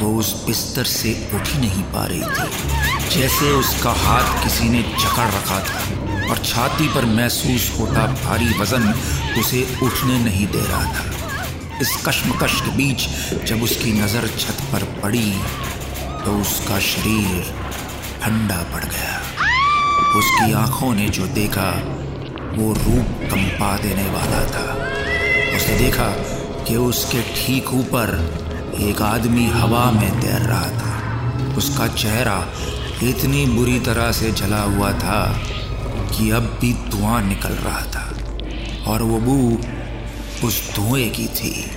वो 0.00 0.12
उस 0.18 0.32
बिस्तर 0.46 0.84
से 0.86 1.12
उठ 1.34 1.48
ही 1.48 1.58
नहीं 1.60 1.82
पा 1.92 2.04
रही 2.06 2.20
थी। 2.20 3.18
जैसे 3.18 3.50
उसका 3.52 3.92
हाथ 3.98 4.42
किसी 4.42 4.68
ने 4.68 4.82
जकड़ 4.82 5.28
रखा 5.28 5.60
था 5.60 6.30
और 6.30 6.42
छाती 6.44 6.88
पर 6.94 7.04
महसूस 7.14 7.70
होता 7.78 8.06
भारी 8.14 8.48
वज़न 8.58 8.92
उसे 9.40 9.66
उठने 9.82 10.18
नहीं 10.24 10.46
दे 10.46 10.60
रहा 10.60 10.84
था। 10.94 11.78
इस 11.80 11.96
कश्मकश 12.06 12.60
के 12.60 12.76
बीच 12.76 13.08
जब 13.48 13.62
उसकी 13.62 13.92
नज़र 13.92 14.26
छत 14.38 14.62
पर 14.72 14.84
पड़ी 15.02 15.32
तो 16.24 16.38
उसका 16.40 16.78
शरीर 16.86 17.54
ठंडा 18.22 18.62
पड़ 18.72 18.84
गया। 18.84 19.16
उसकी 20.18 20.52
आँखों 20.54 20.94
ने 20.94 21.08
जो 21.08 21.26
देखा, 21.34 21.70
वो 22.54 22.72
रूप 22.74 23.08
कंपा 23.30 23.76
देने 23.78 24.06
वाला 24.10 24.44
था। 24.46 24.66
उसने 25.56 25.78
देखा 25.78 26.08
कि 26.64 26.76
उसके 26.76 27.22
ठीक 27.34 27.72
ऊपर 27.74 28.16
एक 28.80 29.02
आदमी 29.02 29.46
हवा 29.46 29.90
में 29.90 30.20
तैर 30.20 30.42
रहा 30.42 30.70
था। 30.70 31.54
उसका 31.56 31.86
चेहरा 31.86 32.48
इतनी 33.02 33.46
बुरी 33.46 33.80
तरह 33.80 34.12
से 34.12 34.30
जला 34.30 34.62
हुआ 34.62 34.92
था 34.92 35.40
कि 36.08 36.30
अब 36.30 36.58
भी 36.60 36.72
धुआँ 36.72 37.22
निकल 37.22 37.48
रहा 37.48 37.80
था। 37.80 38.14
और 38.86 39.02
वो 39.02 39.20
बू 39.20 39.58
उस 40.46 40.74
धुएँ 40.76 41.10
की 41.10 41.26
थी 41.26 41.70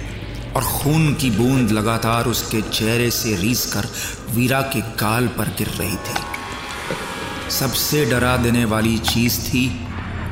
और 0.55 0.63
खून 0.63 1.13
की 1.13 1.29
बूंद 1.29 1.71
लगातार 1.71 2.25
उसके 2.25 2.61
चेहरे 2.61 3.11
से 3.11 3.35
रीस 3.35 3.73
कर 3.73 3.87
वीरा 4.35 4.61
के 4.61 4.81
गाल 4.81 5.27
पर 5.27 5.45
गिर 5.57 5.67
रही 5.67 5.95
थी। 5.95 7.51
सबसे 7.51 8.05
डरा 8.05 8.37
देने 8.37 8.65
वाली 8.65 8.97
चीज़ 8.97 9.39
थी 9.39 9.87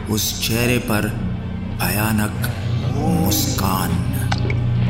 उस 0.10 0.48
चेहरे 0.48 0.78
पर 0.78 1.08
भयानक 1.82 2.54
मुस्कान। 2.96 4.09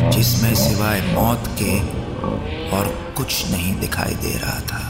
जिसमें 0.02 0.54
सिवाय 0.56 1.02
मौत 1.14 1.44
के 1.62 1.80
और 2.78 2.88
कुछ 3.18 3.46
नहीं 3.52 3.76
दिखाई 3.80 4.16
दे 4.16 4.38
रहा 4.38 4.60
था। 4.62 4.82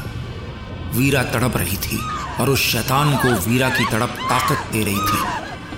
वीरा 0.96 1.24
तड़प 1.24 1.58
रही 1.58 1.78
थी 1.78 2.00
और 2.40 2.50
उस 2.50 2.60
शैतान 2.62 3.16
को 3.18 3.32
वीरा 3.50 3.70
की 3.70 3.86
तड़प 3.86 4.18
ताकत 4.30 4.72
दे 4.72 4.84
रही 4.84 5.02
थी। 5.10 5.22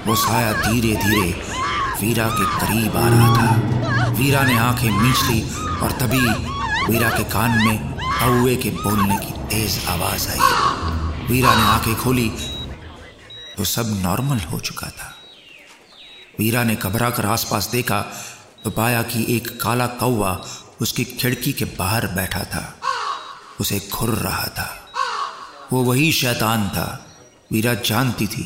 वो 0.07 0.15
साया 0.15 0.53
धीरे 0.53 0.95
धीरे 0.95 1.29
वीरा 2.01 2.27
के 2.29 2.45
करीब 2.59 2.97
आ 2.97 3.07
रहा 3.07 3.35
था। 3.37 4.09
वीरा 4.09 4.43
ने 4.43 4.57
आँखें 4.57 4.89
मींच 4.91 5.23
ली 5.23 5.41
और 5.81 5.91
तभी 5.91 6.21
वीरा 6.91 7.09
के 7.09 7.23
कान 7.23 7.51
में 7.65 7.77
कौए 7.93 8.55
के 8.55 8.69
बोलने 8.69 9.17
की 9.17 9.31
तेज 9.47 9.79
आवाज़ 9.89 10.27
आई। 10.29 11.27
वीरा 11.27 11.55
ने 11.55 11.63
आँखें 11.63 11.95
खोली 11.95 12.29
तो 13.57 13.63
सब 13.63 13.99
नॉर्मल 14.03 14.39
हो 14.51 14.59
चुका 14.59 14.87
था। 14.87 15.13
वीरा 16.39 16.63
ने 16.63 16.75
घबरा 16.75 17.09
कर 17.09 17.25
आसपास 17.25 17.69
देखा 17.71 17.99
तो 18.63 18.69
पाया 18.69 19.01
कि 19.01 19.35
एक 19.35 19.61
काला 19.61 19.87
कौवा 19.87 20.41
उसकी 20.81 21.03
खिड़की 21.03 21.53
के 21.53 21.65
बाहर 21.65 22.07
बैठा 22.07 22.43
था। 22.43 22.75
उसे 23.59 23.89
घुर 23.93 24.09
रहा 24.09 24.47
था। 24.47 24.91
वो 25.73 25.83
वही 25.83 26.11
शैतान 26.11 26.69
था। 26.69 27.05
वीरा 27.51 27.73
जानती 27.73 28.27
थी, 28.27 28.43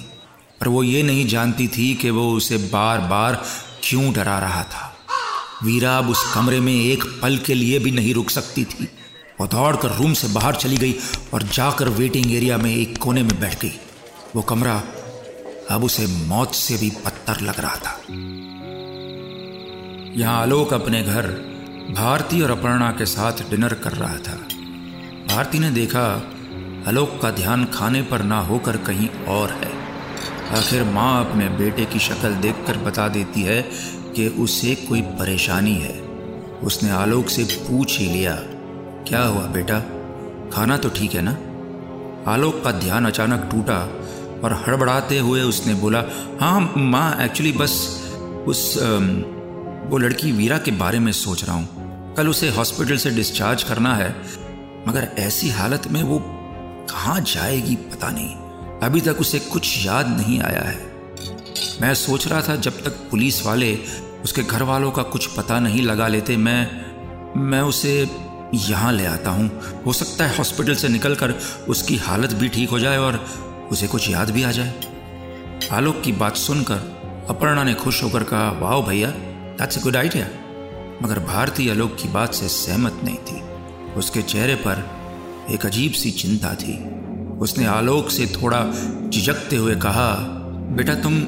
पर 0.61 0.67
वो 0.67 0.83
ये 0.83 1.03
नहीं 1.03 1.27
जानती 1.27 1.67
थी 1.67 1.95
कि 1.95 2.09
वो 2.09 2.31
उसे 2.33 2.57
बार 2.57 2.99
बार 2.99 3.45
क्यों 3.83 4.13
डरा 4.13 4.39
रहा 4.39 4.63
था। 4.63 4.95
वीरा 5.63 5.97
अब 5.97 6.09
उस 6.09 6.33
कमरे 6.33 6.59
में 6.59 6.73
एक 6.73 7.03
पल 7.21 7.37
के 7.37 7.53
लिए 7.53 7.79
भी 7.79 7.91
नहीं 7.91 8.13
रुक 8.13 8.29
सकती 8.29 8.65
थी। 8.65 8.89
वो 9.41 9.47
दौड़कर 9.47 9.91
रूम 9.91 10.13
से 10.13 10.27
बाहर 10.27 10.55
चली 10.55 10.77
गई 10.77 10.95
और 11.33 11.43
जाकर 11.43 11.89
वेटिंग 11.89 12.33
एरिया 12.33 12.57
में 12.57 12.75
एक 12.75 12.97
कोने 12.97 13.23
में 13.23 13.39
बैठ 13.39 13.61
गई। 13.61 13.73
वो 14.35 14.41
कमरा 14.41 14.83
अब 15.71 15.83
उसे 15.83 16.07
मौत 16.07 16.55
से 16.55 16.77
भी 16.77 16.89
पत्थर 16.89 17.41
लग 17.41 17.59
रहा 17.59 17.75
था। 17.75 17.99
यहाँ 20.17 20.41
आलोक 20.41 20.73
अपने 20.73 21.01
घर 21.03 21.25
भारती 21.91 22.41
और 22.41 22.51
अपर्णा 22.51 22.91
के 22.91 23.05
साथ 23.05 23.49
डिनर 23.49 23.73
कर 23.73 23.91
रहा 23.91 24.17
था। 24.17 24.35
भारती 25.27 25.59
ने 25.59 25.71
देखा, 25.71 26.03
आलोक 26.87 27.19
का 27.21 27.31
ध्यान 27.31 27.65
खाने 27.65 28.01
पर 28.01 28.21
ना 28.23 28.39
होकर 28.39 28.77
कहीं 28.77 29.09
और 29.29 29.49
है। 29.53 29.71
आखिर 30.57 30.83
माँ 30.83 31.25
अपने 31.25 31.49
बेटे 31.49 31.85
की 31.85 31.99
शक्ल 31.99 32.33
देखकर 32.35 32.77
बता 32.77 33.07
देती 33.07 33.41
है 33.41 33.61
कि 34.15 34.27
उसे 34.39 34.75
कोई 34.75 35.01
परेशानी 35.19 35.75
है। 35.75 35.99
उसने 36.63 36.89
आलोक 36.91 37.29
से 37.29 37.43
पूछ 37.43 37.97
ही 37.99 38.07
लिया, 38.07 38.35
क्या 39.07 39.23
हुआ 39.23 39.45
बेटा? 39.47 39.79
खाना 40.53 40.77
तो 40.77 40.89
ठीक 40.89 41.13
है 41.13 41.21
ना? 41.21 41.37
आलोक 42.31 42.63
का 42.63 42.71
ध्यान 42.71 43.05
अचानक 43.05 43.47
टूटा 43.51 43.79
और 44.43 44.53
हड़बड़ाते 44.67 45.17
हुए 45.19 45.41
उसने 45.41 45.73
बोला 45.73 46.03
हाँ 46.41 46.73
माँ 46.77 47.09
एक्चुअली 47.21 47.51
बस 47.51 47.73
उस 48.47 48.73
वो 49.85 49.97
लड़की 49.97 50.31
वीरा 50.31 50.57
के 50.57 50.71
बारे 50.71 50.99
में 50.99 51.11
सोच 51.11 51.43
रहा 51.43 51.55
हूँ। 51.55 52.15
कल 52.15 52.27
उसे 52.27 52.49
हॉस्पिटल 52.49 52.97
से 52.97 53.09
डिस्चार्ज 53.09 53.63
करना 53.63 53.95
है। 53.95 54.15
मगर 54.87 55.07
ऐसी 55.19 55.49
हालत 55.49 55.87
में 55.87 56.03
वो 56.03 56.19
कहाँ 56.89 57.19
जाएगी, 57.21 57.75
पता 57.75 58.09
नहीं। 58.09 58.35
अभी 58.79 59.01
तक 59.01 59.17
उसे 59.19 59.39
कुछ 59.39 59.85
याद 59.85 60.07
नहीं 60.07 60.41
आया 60.41 60.61
है। 60.61 60.93
मैं 61.81 61.93
सोच 61.93 62.27
रहा 62.27 62.41
था, 62.41 62.55
जब 62.55 62.83
तक 62.83 62.91
पुलिस 63.11 63.45
वाले 63.45 63.79
उसके 64.23 64.43
घर 64.43 64.63
वालों 64.63 64.91
का 64.91 65.03
कुछ 65.03 65.25
पता 65.25 65.59
नहीं 65.59 65.81
लगा 65.81 66.07
लेते, 66.07 66.37
मैं 66.37 66.85
मैं 67.41 67.61
उसे 67.61 68.09
यहाँ 68.53 68.93
ले 68.93 69.05
आता 69.05 69.29
हूँ। 69.29 69.51
हो 69.85 69.93
सकता 69.93 70.25
है 70.25 70.37
हॉस्पिटल 70.37 70.75
से 70.75 70.87
निकलकर 70.87 71.33
उसकी 71.69 71.95
हालत 71.97 72.33
भी 72.33 72.49
ठीक 72.49 72.69
हो 72.69 72.79
जाए 72.79 72.97
और 72.97 73.25
उसे 73.71 73.87
कुछ 73.87 74.09
याद 74.09 74.29
भी 74.29 74.43
आ 74.43 74.51
जाए। 74.51 74.73
आलोक 75.71 76.01
की 76.01 76.11
बात 76.11 76.35
सुनकर 76.35 77.25
अपर्णा 77.29 77.63
ने 77.63 77.73
खुश 77.73 78.03
होकर 78.03 78.23
कहा 78.23 78.49
वाह 78.51 78.81
भैया 78.81 79.13
दैट्स 79.55 79.77
ए 79.77 79.81
गुड 79.81 79.95
आइडिया 79.95 80.25
मगर 81.03 81.19
भारतीय 81.19 81.71
आलोक 81.71 81.95
की 81.95 82.07
बात 82.07 82.33
से 82.33 82.47
सहमत 82.47 82.99
नहीं 83.03 83.15
थी। 83.15 83.41
उसके 83.93 84.21
चेहरे 84.21 84.55
पर 84.55 84.89
एक 85.51 85.65
अजीब 85.65 85.91
सी 85.91 86.11
चिंता 86.11 86.53
थी। 86.55 86.73
उसने 87.37 87.65
आलोक 87.65 88.09
से 88.09 88.25
थोड़ा 88.25 88.59
झिझकते 89.09 89.55
हुए 89.55 89.75
कहा, 89.75 90.15
बेटा 90.75 90.95
तुम 90.95 91.21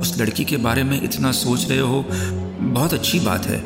उस 0.00 0.18
लड़की 0.18 0.44
के 0.44 0.56
बारे 0.56 0.84
में 0.84 1.02
इतना 1.02 1.32
सोच 1.32 1.68
रहे 1.70 1.78
हो? 1.78 2.04
बहुत 2.60 2.94
अच्छी 2.94 3.20
बात 3.20 3.46
है। 3.46 3.62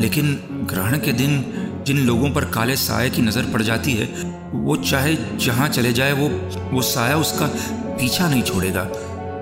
लेकिन 0.00 0.34
ग्रहण 0.70 0.98
के 0.98 1.12
दिन 1.12 1.44
जिन 1.86 1.98
लोगों 1.98 2.30
पर 2.30 2.44
काले 2.44 2.76
साय 2.76 3.10
की 3.10 3.22
नज़र 3.22 3.42
पड़ 3.42 3.62
जाती 3.62 3.92
है, 3.92 4.06
वो 4.54 4.76
चाहे 4.76 5.16
जहाँ 5.36 5.68
चले 5.68 5.92
जाए, 5.92 6.12
वो 6.12 6.28
वो 6.72 6.82
साया 6.82 7.16
उसका 7.16 7.46
पीछा 7.86 8.28
नहीं 8.28 8.42
छोड़ेगा। 8.42 8.82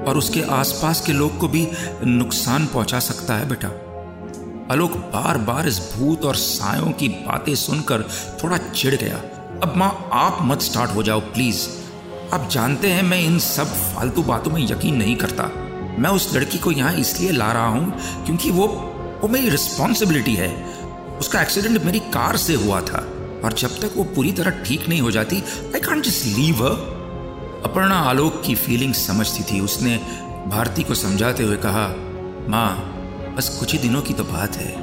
और 0.09 0.16
उसके 0.16 0.42
आसपास 0.42 1.00
के 1.00 1.12
लोग 1.12 1.38
को 1.38 1.49
भी 1.49 1.69
नुकसान 2.04 2.66
पहुँचा 2.66 2.99
सकता 2.99 3.35
है, 3.35 3.49
बेटा। 3.49 3.88
आलोक 4.72 4.96
बार 5.12 5.38
बार 5.38 5.66
इस 5.68 5.78
भूत 5.92 6.24
और 6.24 6.36
सायों 6.36 6.90
की 6.92 7.08
बातें 7.08 7.54
सुनकर 7.54 8.02
थोड़ा 8.42 8.56
चिढ़ 8.56 8.94
गया। 8.94 9.16
अब 9.62 9.74
माँ, 9.76 10.08
आप 10.12 10.38
मत 10.42 10.62
स्टार्ट 10.62 10.94
हो 10.94 11.02
जाओ, 11.02 11.20
प्लीज़। 11.20 11.66
आप 12.34 12.48
जानते 12.50 12.90
हैं, 12.90 13.02
मैं 13.02 13.20
इन 13.20 13.38
सब 13.38 13.64
फालतू 13.64 14.22
बातों 14.22 14.50
में 14.50 14.60
यकीन 14.62 14.96
नहीं 14.96 15.16
करता। 15.16 15.50
मैं 15.98 16.10
उस 16.10 16.34
लड़की 16.34 16.58
को 16.58 16.70
यहाँ 16.72 16.92
इसलिए 16.94 17.32
ला 17.32 17.50
रहा 17.52 17.66
हूँ 17.66 18.24
क्योंकि 18.26 18.50
वो 18.50 18.66
वो 19.22 19.28
मेरी 19.28 19.48
रिस्पॉन्सिबिलिटी 19.48 20.34
है। 20.34 20.48
उसका 21.18 21.42
एक्सीडेंट 21.42 21.82
मेरी 21.84 21.98
कार 22.14 22.36
से 22.36 22.54
हुआ 22.54 22.80
था 22.80 23.06
और 23.44 23.52
जब 23.58 23.78
तक 23.80 23.96
वो 23.96 24.04
पूरी 24.14 24.32
तरह 24.32 24.62
ठीक 24.64 24.88
नहीं 24.88 25.00
हो 25.00 25.10
जाती 25.10 25.42
I 25.66 25.80
can't 25.80 26.04
just 26.04 26.26
leave 26.28 26.64
Aparna 26.64 27.98
Alok 28.10 28.42
की 28.46 28.54
फीलिंग 28.54 28.94
समझती 28.94 29.42
थी। 29.42 29.60
उसने 29.60 29.96
भारती 30.48 30.82
को 30.82 30.94
समझाते 30.94 31.42
हुए 31.42 31.56
कहा, 31.56 31.86
माँ 32.48 32.91
बस 33.36 33.48
कुछ 33.48 33.72
ही 33.72 33.78
दिनों 33.78 34.02
की 34.02 34.14
तो 34.14 34.24
बात 34.24 34.56
है। 34.56 34.74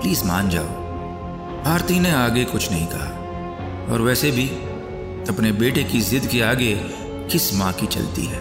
प्लीज़ 0.00 0.24
मान 0.24 0.50
जाओ। 0.50 0.66
भारती 1.64 2.00
ने 2.00 2.10
आगे 2.10 2.44
कुछ 2.44 2.70
नहीं 2.72 2.86
कहा। 2.86 3.24
और 3.92 4.00
वैसे 4.00 4.30
भी, 4.30 4.48
अपने 5.34 5.52
बेटे 5.52 5.84
की 5.84 6.00
जिद 6.00 6.26
के 6.26 6.42
आगे 6.42 6.76
किस 7.32 7.54
माँ 7.54 7.72
की 7.72 7.86
चलती 7.86 8.24
है? 8.24 8.40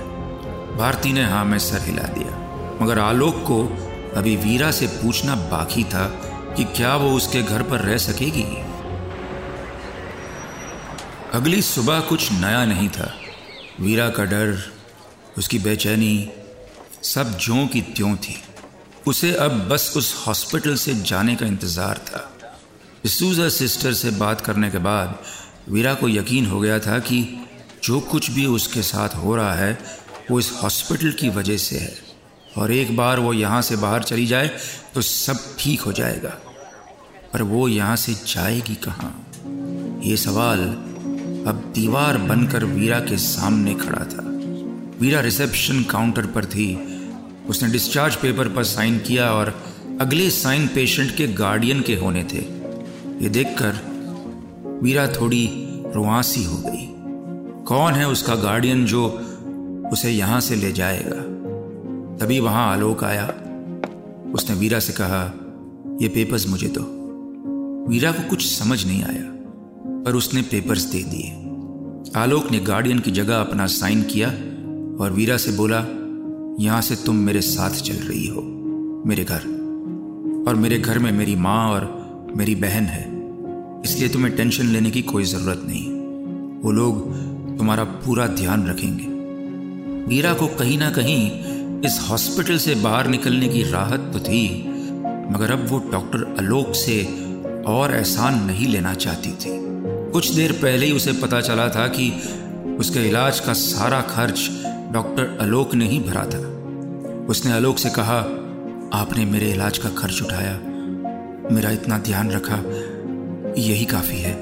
भारती 0.78 1.14
ने 1.14 1.24
हाँ 1.24 1.46
में 1.46 1.58
सर 1.58 1.82
हिला 1.82 2.04
दिया। 2.04 2.44
मगर 2.82 3.00
आलोक 3.00 3.36
को 3.36 3.64
अभी 4.20 4.36
वीरा 4.36 4.72
से 4.72 4.88
पूछना 4.88 5.36
बाकी 5.36 5.84
था 5.84 6.06
कि 6.58 6.64
क्या 6.64 6.96
वो 6.96 7.12
उसके 7.12 7.44
घर 7.44 7.64
पर 7.64 7.80
रह 7.80 7.98
सकेगी? 7.98 8.58
अगली 11.34 11.62
सुबह 11.62 12.00
कुछ 12.00 12.32
नया 12.32 12.66
नहीं 12.66 12.90
था। 12.90 13.14
वीरा 13.80 14.10
का 14.10 14.26
डर, 14.26 14.72
उसकी 15.38 15.60
बेचैनी 15.60 16.30
सब 17.04 17.40
ज्यों 17.40 17.68
की 17.68 17.82
त्यों 17.82 18.16
थी। 18.16 18.42
उसे 19.08 19.32
अब 19.36 19.52
बस 19.70 19.94
उस 19.98 20.14
हॉस्पिटल 20.28 20.76
से 20.76 20.94
जाने 21.04 21.36
का 21.36 21.46
इंतज़ार 21.46 21.98
था। 22.08 22.30
सूजा 23.08 23.48
सिस्टर 23.50 23.94
से 23.94 24.12
बात 24.12 24.42
करने 24.42 24.70
के 24.72 24.78
बाद 24.80 25.18
वीरा 25.70 25.94
को 25.94 26.10
यकीन 26.10 26.46
हो 26.46 26.60
गया 26.60 26.78
था 26.80 27.00
कि 27.00 27.26
जो 27.84 28.00
कुछ 28.02 28.30
भी 28.32 28.46
उसके 28.46 28.82
साथ 28.82 29.16
हो 29.16 29.36
रहा 29.36 29.54
है, 29.54 29.78
वो 30.32 30.40
इस 30.40 30.52
हॉस्पिटल 30.64 31.12
की 31.12 31.30
वजह 31.32 31.58
से 31.58 31.78
है। 31.80 31.94
और 32.58 32.72
एक 32.72 32.96
बार 32.98 33.20
वो 33.20 33.34
यहाँ 33.34 33.62
से 33.62 33.76
बाहर 33.76 34.04
चली 34.04 34.26
जाए 34.26 34.48
तो 34.94 35.02
सब 35.02 35.40
ठीक 35.60 35.82
हो 35.82 35.92
जाएगा। 35.92 36.30
पर 37.34 37.42
वो 37.42 37.68
यहाँ 37.68 37.96
से 37.96 38.14
जाएगी 38.14 38.76
कहाँ? 38.84 39.14
ये 40.04 40.18
सवाल 40.18 40.60
अब 41.48 41.72
दीवार 41.76 42.18
बनकर 42.20 42.66
वीरा 42.66 43.00
के 43.00 43.18
सामने 43.18 43.74
खड़ा 43.76 44.04
था। 44.06 44.24
वीरा 45.00 45.20
रिसेप्शन 45.22 45.84
काउंटर 45.84 46.26
पर 46.26 46.46
थी 46.46 46.68
उसने 47.50 47.70
डिस्चार्ज 47.70 48.16
पेपर 48.16 48.48
पर 48.48 48.64
साइन 48.64 49.00
किया 49.00 49.32
और 49.32 49.64
अगले 50.02 50.30
साइन 50.30 50.68
पेशेंट 50.68 51.16
के 51.16 51.28
गार्डियन 51.28 51.82
के 51.82 51.96
होने 51.96 52.24
थे। 52.24 52.38
ये 53.24 53.30
देखकर 53.30 53.74
वीरा 54.84 55.08
थोड़ी 55.08 55.50
रुआसी 55.96 56.44
हो 56.44 56.58
गई। 56.58 56.90
कौन 57.64 57.94
है 57.94 58.10
उसका 58.10 58.36
गार्डियन 58.36 58.86
जो 58.86 59.08
उसे 59.94 60.12
यहाँ 60.12 60.42
से 60.42 60.56
ले 60.56 60.72
जाएगा? 60.72 61.22
तभी 62.18 62.40
वहाँ 62.40 62.74
आलोक 62.74 63.04
आया। 63.04 63.28
उसने 64.34 64.56
वीरा 64.56 64.80
से 64.80 64.94
कहा, 64.94 65.34
ये 66.02 66.08
पेपर्स 66.08 66.48
मुझे 66.48 66.68
दो। 66.68 66.82
वीरा 67.90 68.12
को 68.12 68.30
कुछ 68.30 68.60
समझ 68.60 68.86
नहीं 68.86 69.04
आया, 69.04 69.24
पर 70.04 70.16
उसने 70.16 70.42
पेपर्स 70.42 70.82
दे 70.82 71.04
दिए। 71.04 71.40
आलोक 72.20 72.52
ने 72.52 72.60
गार्डियन 72.60 73.00
की 73.00 73.12
जगह 73.12 73.36
अपना 73.36 73.68
साइन 73.68 74.04
किया 74.04 74.28
और 75.04 75.12
वीरा 75.14 75.38
से 75.38 75.52
बोला 75.52 75.86
यहाँ 76.60 76.82
से 76.82 76.96
तुम 76.96 77.16
मेरे 77.16 77.42
साथ 77.42 77.70
चल 77.70 77.94
रही 77.94 78.28
हो, 78.28 78.42
मेरे 79.06 79.24
घर। 79.24 79.42
और 80.48 80.56
मेरे 80.56 80.78
घर 80.78 81.00
में 81.00 81.12
मेरी 81.12 81.36
माँ 81.36 81.70
और 81.70 81.86
मेरी 82.38 82.56
बहन 82.56 82.86
है। 82.86 83.02
इसलिए 83.86 84.10
तुम्हें 84.10 84.36
टेंशन 84.36 84.66
लेने 84.66 84.92
की 84.92 85.02
कोई 85.02 85.24
ज़रूरत 85.24 85.62
नहीं। 85.66 85.90
वो 86.62 86.72
लोग 86.72 87.58
तुम्हारा 87.58 87.84
पूरा 87.84 88.28
ध्यान 88.28 88.68
रखेंगे। 88.68 89.06
वीरा 90.08 90.34
को 90.34 90.48
कहीं 90.48 90.78
ना 90.78 90.90
कहीं 90.92 91.82
इस 91.82 92.00
हॉस्पिटल 92.10 92.58
से 92.58 92.76
बाहर 92.76 93.08
निकलने 93.08 93.48
की 93.48 93.64
राहत 93.64 94.10
तो 94.14 94.20
थी, 94.20 94.70
मगर 95.32 95.52
अब 95.52 95.68
वो 95.70 95.80
डॉक्टर 95.92 96.36
आलोक 96.40 96.76
से 96.76 97.04
और 97.68 97.96
एहसान 97.96 98.44
नहीं 98.44 98.68
लेना 98.68 98.94
चाहती 98.94 99.32
थी। 99.32 99.58
कुछ 100.12 100.30
देर 100.30 100.52
पहले 100.52 100.86
ही 100.86 100.92
उसे 100.92 101.14
पता 101.14 101.42
चला 101.42 101.68
था 101.68 101.88
कि 101.88 102.12
उसके 102.80 103.00
इलाज 103.00 103.40
का 103.40 103.54
सारा 103.54 104.02
खर्च 104.02 104.50
डॉक्टर 104.94 105.38
आलोक 105.42 105.74
ने 105.76 105.86
ही 105.86 106.00
भरा 106.00 106.24
था। 106.26 106.40
उसने 107.30 107.52
आलोक 107.52 107.78
से 107.78 107.90
कहा, 107.90 108.18
आपने 108.94 109.26
मेरे 109.26 109.50
इलाज 109.52 109.78
का 109.78 109.90
खर्च 109.90 110.22
उठाया। 110.22 110.54
मेरा 111.52 111.72
इतना 111.72 111.98
ध्यान 111.98 112.32
रखा, 112.32 112.58
यही 113.58 113.86
काफ़ी 113.86 114.18
है। 114.18 114.34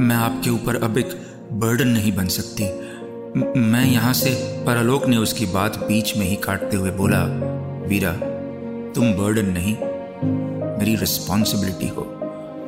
मैं 0.00 0.16
आपके 0.16 0.50
ऊपर 0.50 0.82
अब 0.82 0.98
एक 0.98 1.14
बर्डन 1.52 1.88
नहीं 1.88 2.12
बन 2.16 2.26
सकती। 2.28 2.64
मैं 3.60 3.84
यहाँ 3.84 4.12
से 4.12 4.34
पर 4.66 4.76
आलोक 4.76 5.06
ने 5.06 5.16
उसकी 5.16 5.46
बात 5.46 5.78
बीच 5.78 6.16
में 6.16 6.26
ही 6.26 6.36
काटते 6.36 6.76
हुए 6.76 6.90
बोला, 6.90 7.24
वीरा, 7.86 8.12
तुम 8.94 9.12
बर्डन 9.14 9.46
नहीं, 9.46 9.76
मेरी 10.78 10.96
रिस्पॉन्सिबिलिटी 10.96 11.88
हो। 11.88 12.02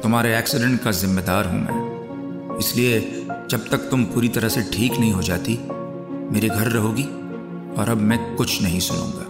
तुम्हारे 0.02 0.38
एक्सीडेंट 0.38 0.80
का 0.82 0.90
जिम्मेदार 0.92 1.46
हूँ 1.46 1.60
मैं। 1.60 2.58
इसलिए 2.58 3.00
जब 3.50 3.68
तक 3.70 3.90
तुम 3.90 4.04
पूरी 4.04 4.28
तरह 4.28 4.48
से 4.48 4.62
ठीक 4.72 4.98
नहीं 4.98 5.12
हो 5.12 5.22
जाती 5.22 5.60
मेरे 6.30 6.48
घर 6.48 6.68
रहोगी 6.68 7.04
और 7.74 7.88
अब 7.88 7.96
मैं 7.96 8.36
कुछ 8.36 8.62
नहीं 8.62 8.80
सुनूँगा। 8.80 9.26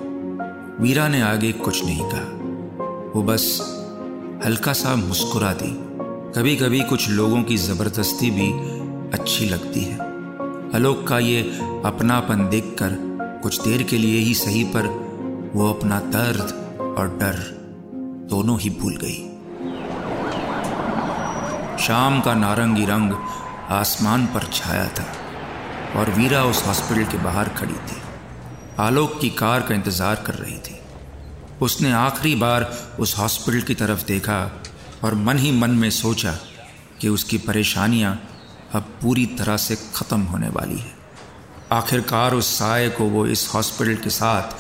वीरा 0.83 1.09
ने 1.09 1.23
आगे 1.23 1.53
कुछ 1.53 1.85
नहीं 1.85 2.05
कहा। 2.05 3.13
वो 3.15 3.23
बस 3.23 3.45
हल्का 4.45 4.73
सा 4.73 4.95
मुस्कुरा 4.97 5.53
दी। 5.53 5.73
कभी 6.37 6.57
कभी 6.57 6.83
कुछ 6.83 7.09
लोगों 7.11 7.43
की 7.43 7.57
ज़बरदस्ती 7.57 8.31
भी 8.31 8.51
अच्छी 9.19 9.49
लगती 9.49 9.81
है। 9.81 9.99
आलोक 10.75 11.09
का 11.09 11.19
ये 11.19 11.43
अपनापन 11.85 12.49
देखकर 12.49 12.97
कुछ 13.43 13.61
देर 13.63 13.83
के 13.83 13.99
लिए 13.99 14.21
ही 14.21 14.35
सही 14.35 14.65
पर 14.65 14.87
वो 15.55 15.73
अपना 15.73 16.01
दर्द 16.01 16.55
और 16.99 17.09
डर 17.09 17.39
दोनों 18.31 18.61
ही 18.61 18.71
भूल 18.71 18.97
गई। 18.97 19.29
शाम 21.79 22.21
का 22.21 22.35
नारंगी 22.35 22.85
रंग 22.85 23.13
आसमान 23.71 24.27
पर 24.27 24.43
छाया 24.53 24.89
था। 24.89 25.07
और 25.97 26.11
वीरा 26.11 26.43
उस 26.45 26.63
हॉस्पिटल 26.67 27.05
के 27.05 27.19
बाहर 27.19 27.49
खड़ी 27.51 27.75
थी। 27.89 28.01
आलोक 28.81 29.19
की 29.21 29.31
कार 29.33 29.61
का 29.61 29.75
इंतज़ार 29.75 30.23
कर 30.27 30.35
रही 30.35 30.59
थी। 30.59 30.79
उसने 31.61 31.93
आखिरी 31.95 32.35
बार 32.37 32.71
उस 33.01 33.17
हॉस्पिटल 33.19 33.61
की 33.63 33.75
तरफ़ 33.75 34.05
देखा 34.07 34.41
और 35.05 35.15
मन 35.17 35.39
ही 35.39 35.53
मन 35.53 35.71
में 35.73 35.91
सोचा 35.93 36.33
कि 37.01 37.09
उसकी 37.09 37.39
परेशानियाँ 37.41 38.19
अब 38.75 38.83
पूरी 39.03 39.27
तरह 39.39 39.57
से 39.59 39.77
ख़त्म 39.95 40.21
होने 40.23 40.49
वाली 40.49 40.79
है। 40.79 40.93
आखिरकार 41.73 42.35
उस 42.35 42.47
साय 42.59 42.89
को 42.91 43.05
वो 43.07 43.27
इस 43.29 43.49
हॉस्पिटल 43.55 43.95
के 43.95 44.11
साथ 44.11 44.57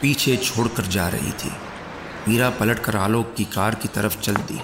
पीछे 0.00 0.36
छोड़कर 0.38 0.86
जा 0.88 1.08
रही 1.08 1.32
थी। 1.34 1.50
वीरा 2.28 2.50
पलट 2.50 2.78
कर 2.78 2.96
आलोक 2.96 3.34
की 3.36 3.44
कार 3.52 3.74
की 3.74 3.88
तरफ़ 3.88 4.20
चल 4.20 4.36
दी 4.48 4.60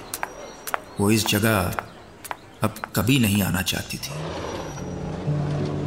वो 1.00 1.10
इस 1.10 1.26
जगह 1.26 1.74
अब 2.62 2.74
कभी 2.96 3.18
नहीं 3.18 3.42
आना 3.42 3.62
चाहती 3.64 3.98
थी। 3.98 4.14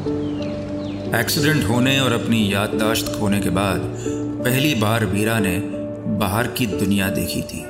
एक्सीडेंट 0.06 1.64
होने 1.64 2.00
और 2.00 2.12
अपनी 2.14 2.54
याददाश्त 2.54 3.08
खोने 3.12 3.40
के 3.40 3.50
बाद, 3.50 3.80
पहली 4.46 4.74
बार 4.76 5.06
वीरा 5.06 5.40
ने 5.40 5.58
बाहर 6.20 6.48
की 6.48 6.66
दुनिया 6.68 7.08
देखी 7.10 7.42
थी। 7.42 7.64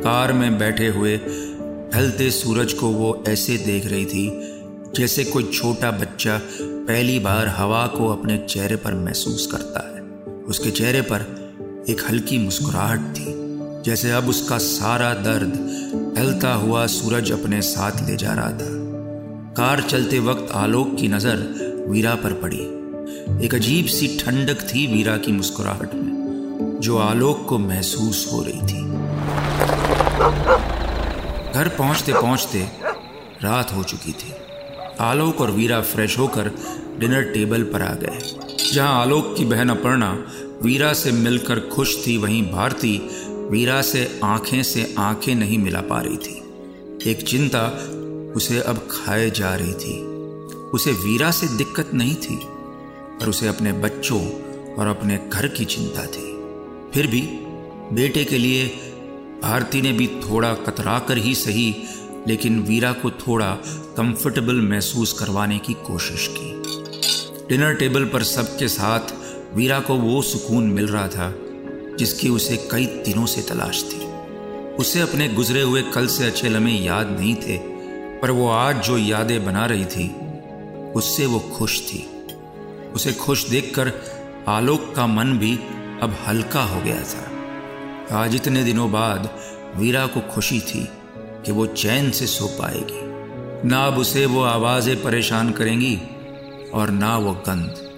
कार 0.00 0.32
में 0.32 0.58
बैठे 0.58 0.86
हुए 0.88 1.16
ढलते 1.92 2.30
सूरज 2.30 2.72
को 2.72 2.88
वो 2.88 3.24
ऐसे 3.28 3.56
देख 3.56 3.86
रही 3.86 4.04
थी, 4.04 4.28
जैसे 4.96 5.24
कोई 5.24 5.44
छोटा 5.44 5.90
बच्चा 5.90 6.40
पहली 6.60 7.18
बार 7.18 7.48
हवा 7.48 7.86
को 7.86 8.08
अपने 8.08 8.38
चेहरे 8.38 8.76
पर 8.76 8.94
महसूस 8.94 9.46
करता 9.46 9.86
है। 9.86 10.02
उसके 10.44 10.70
चेहरे 10.70 11.00
पर 11.02 11.84
एक 11.88 12.00
हल्की 12.08 12.38
मुस्कुराहट 12.38 13.00
थी, 13.00 13.34
जैसे 13.84 14.10
अब 14.10 14.28
उसका 14.28 14.58
सारा 14.58 15.12
दर्द 15.14 16.14
ढलता 16.16 16.54
हुआ 16.54 16.86
सूरज 16.86 17.32
अपने 17.32 17.60
साथ 17.62 18.08
ले 18.08 18.16
जा 18.16 18.32
रहा 18.32 18.50
था। 18.50 18.70
कार 19.56 19.80
चलते 19.80 20.18
वक्त 20.18 20.52
आलोक 20.52 20.96
की 20.96 21.08
नज़र 21.08 21.71
वीरा 21.92 22.14
पर 22.14 22.32
पड़ी। 22.42 23.44
एक 23.44 23.54
अजीब 23.54 23.86
सी 23.86 24.06
ठंडक 24.18 24.60
थी 24.64 24.86
वीरा 24.86 25.16
की 25.16 25.32
मुस्कुराहट 25.32 25.94
में, 25.94 26.78
जो 26.80 26.96
आलोक 26.98 27.44
को 27.48 27.58
महसूस 27.58 28.28
हो 28.32 28.42
रही 28.42 28.60
थी। 28.62 28.80
घर 31.52 31.68
पहुँचते 31.68 32.12
पहुँचते 32.12 32.60
रात 33.42 33.72
हो 33.72 33.82
चुकी 33.84 34.12
थी। 34.12 34.32
आलोक 35.00 35.40
और 35.40 35.50
वीरा 35.50 35.80
फ्रेश 35.80 36.18
होकर 36.18 36.50
डिनर 36.98 37.22
टेबल 37.24 37.62
पर 37.62 37.82
आ 37.82 37.94
गए, 37.94 38.18
जहाँ 38.72 39.00
आलोक 39.00 39.34
की 39.36 39.44
बहन 39.44 39.68
अपर्णा 39.68 40.12
वीरा 40.62 40.92
से 40.92 41.12
मिलकर 41.12 41.60
खुश 41.68 41.96
थी। 42.06 42.16
वहीं 42.16 42.42
भारती 42.52 42.96
वीरा 43.50 43.80
से 43.82 44.20
आँखें 44.24 44.62
से 44.62 44.94
आँखें 44.98 45.34
नहीं 45.34 45.58
मिला 45.58 45.80
पा 45.80 46.00
रही 46.00 46.16
थी। 46.16 47.10
एक 47.10 47.22
चिंता 47.22 47.66
उसे 48.36 48.60
अब 48.60 48.86
खाए 48.90 49.30
जा 49.30 49.54
रही 49.54 49.72
थी। 49.74 50.11
उसे 50.74 50.92
वीरा 50.92 51.30
से 51.30 51.46
दिक्कत 51.56 51.90
नहीं 51.94 52.14
थी 52.14 52.38
पर 53.20 53.28
उसे 53.28 53.48
अपने 53.48 53.72
बच्चों 53.72 54.20
और 54.74 54.86
अपने 54.86 55.18
घर 55.32 55.48
की 55.48 55.64
चिंता 55.64 56.06
थी। 56.06 56.32
फिर 56.94 57.06
भी 57.06 57.20
बेटे 57.92 58.24
के 58.24 58.38
लिए 58.38 58.66
भारती 59.42 59.82
ने 59.82 59.92
भी 59.92 60.06
थोड़ा 60.06 60.54
कतरा 60.54 60.98
कर 60.98 61.18
ही 61.18 61.34
सही, 61.34 61.74
लेकिन 62.28 62.60
वीरा 62.60 62.92
को 62.92 63.10
थोड़ा 63.10 63.54
कंफर्टेबल 63.96 64.60
महसूस 64.60 65.12
करवाने 65.12 65.58
की 65.58 65.72
कोशिश 65.72 66.28
की। 66.32 66.52
डिनर 67.48 67.74
टेबल 67.74 68.04
पर 68.04 68.22
सबके 68.22 68.68
साथ 68.68 69.00
वीरा 69.54 69.80
को 69.80 69.94
वो 69.94 70.22
सुकून 70.22 70.64
मिल 70.64 70.88
रहा 70.88 71.08
था, 71.08 71.34
जिसकी 71.98 72.28
उसे 72.28 72.56
कई 72.56 72.86
दिनों 72.86 73.26
से 73.26 73.42
तलाश 73.42 73.82
थी। 73.82 74.04
उसे 74.76 75.00
अपने 75.00 75.28
गुजरे 75.28 75.62
हुए 75.62 75.82
कल 75.82 76.06
से 76.06 76.26
अच्छे 76.26 76.48
लम्हे 76.48 76.72
याद 76.72 77.16
नहीं 77.20 77.34
थे, 77.34 77.58
पर 78.20 78.30
वो 78.30 78.48
आज 78.48 78.86
जो 78.86 78.98
यादें 78.98 79.44
बना 79.44 79.66
रही 79.66 79.84
थी 79.84 80.21
उससे 80.96 81.26
वो 81.26 81.38
खुश 81.38 81.80
थी। 81.80 82.06
उसे 82.94 83.12
खुश 83.12 83.48
देखकर 83.48 83.92
आलोक 84.48 84.94
का 84.96 85.06
मन 85.06 85.38
भी 85.38 85.56
अब 86.02 86.16
हल्का 86.28 86.62
हो 86.62 86.80
गया 86.80 87.02
था। 87.02 87.28
आज 88.22 88.34
इतने 88.34 88.64
दिनों 88.64 88.92
बाद 88.92 89.38
वीरा 89.76 90.06
को 90.06 90.20
खुशी 90.20 90.60
थी 90.60 90.88
कि 91.16 91.52
वो 91.52 91.66
चैन 91.66 92.10
से 92.10 92.26
सो 92.26 92.46
पाएगी। 92.46 93.00
ना 93.68 93.86
अब 93.86 93.98
उसे 93.98 94.26
वो 94.26 94.42
आवाज़ें 94.42 95.02
परेशान 95.02 95.50
करेंगी 95.50 96.00
और 96.74 96.90
ना 96.90 97.18
वो 97.18 97.32
गंध। 97.48 97.88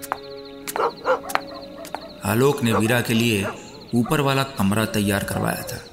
आलोक 2.25 2.63
ने 2.63 2.73
वीरा 2.73 3.01
के 3.01 3.13
लिए 3.13 3.45
ऊपर 3.95 4.21
वाला 4.21 4.43
कमरा 4.43 4.85
तैयार 4.85 5.23
करवाया 5.23 5.61
था। 5.61 5.83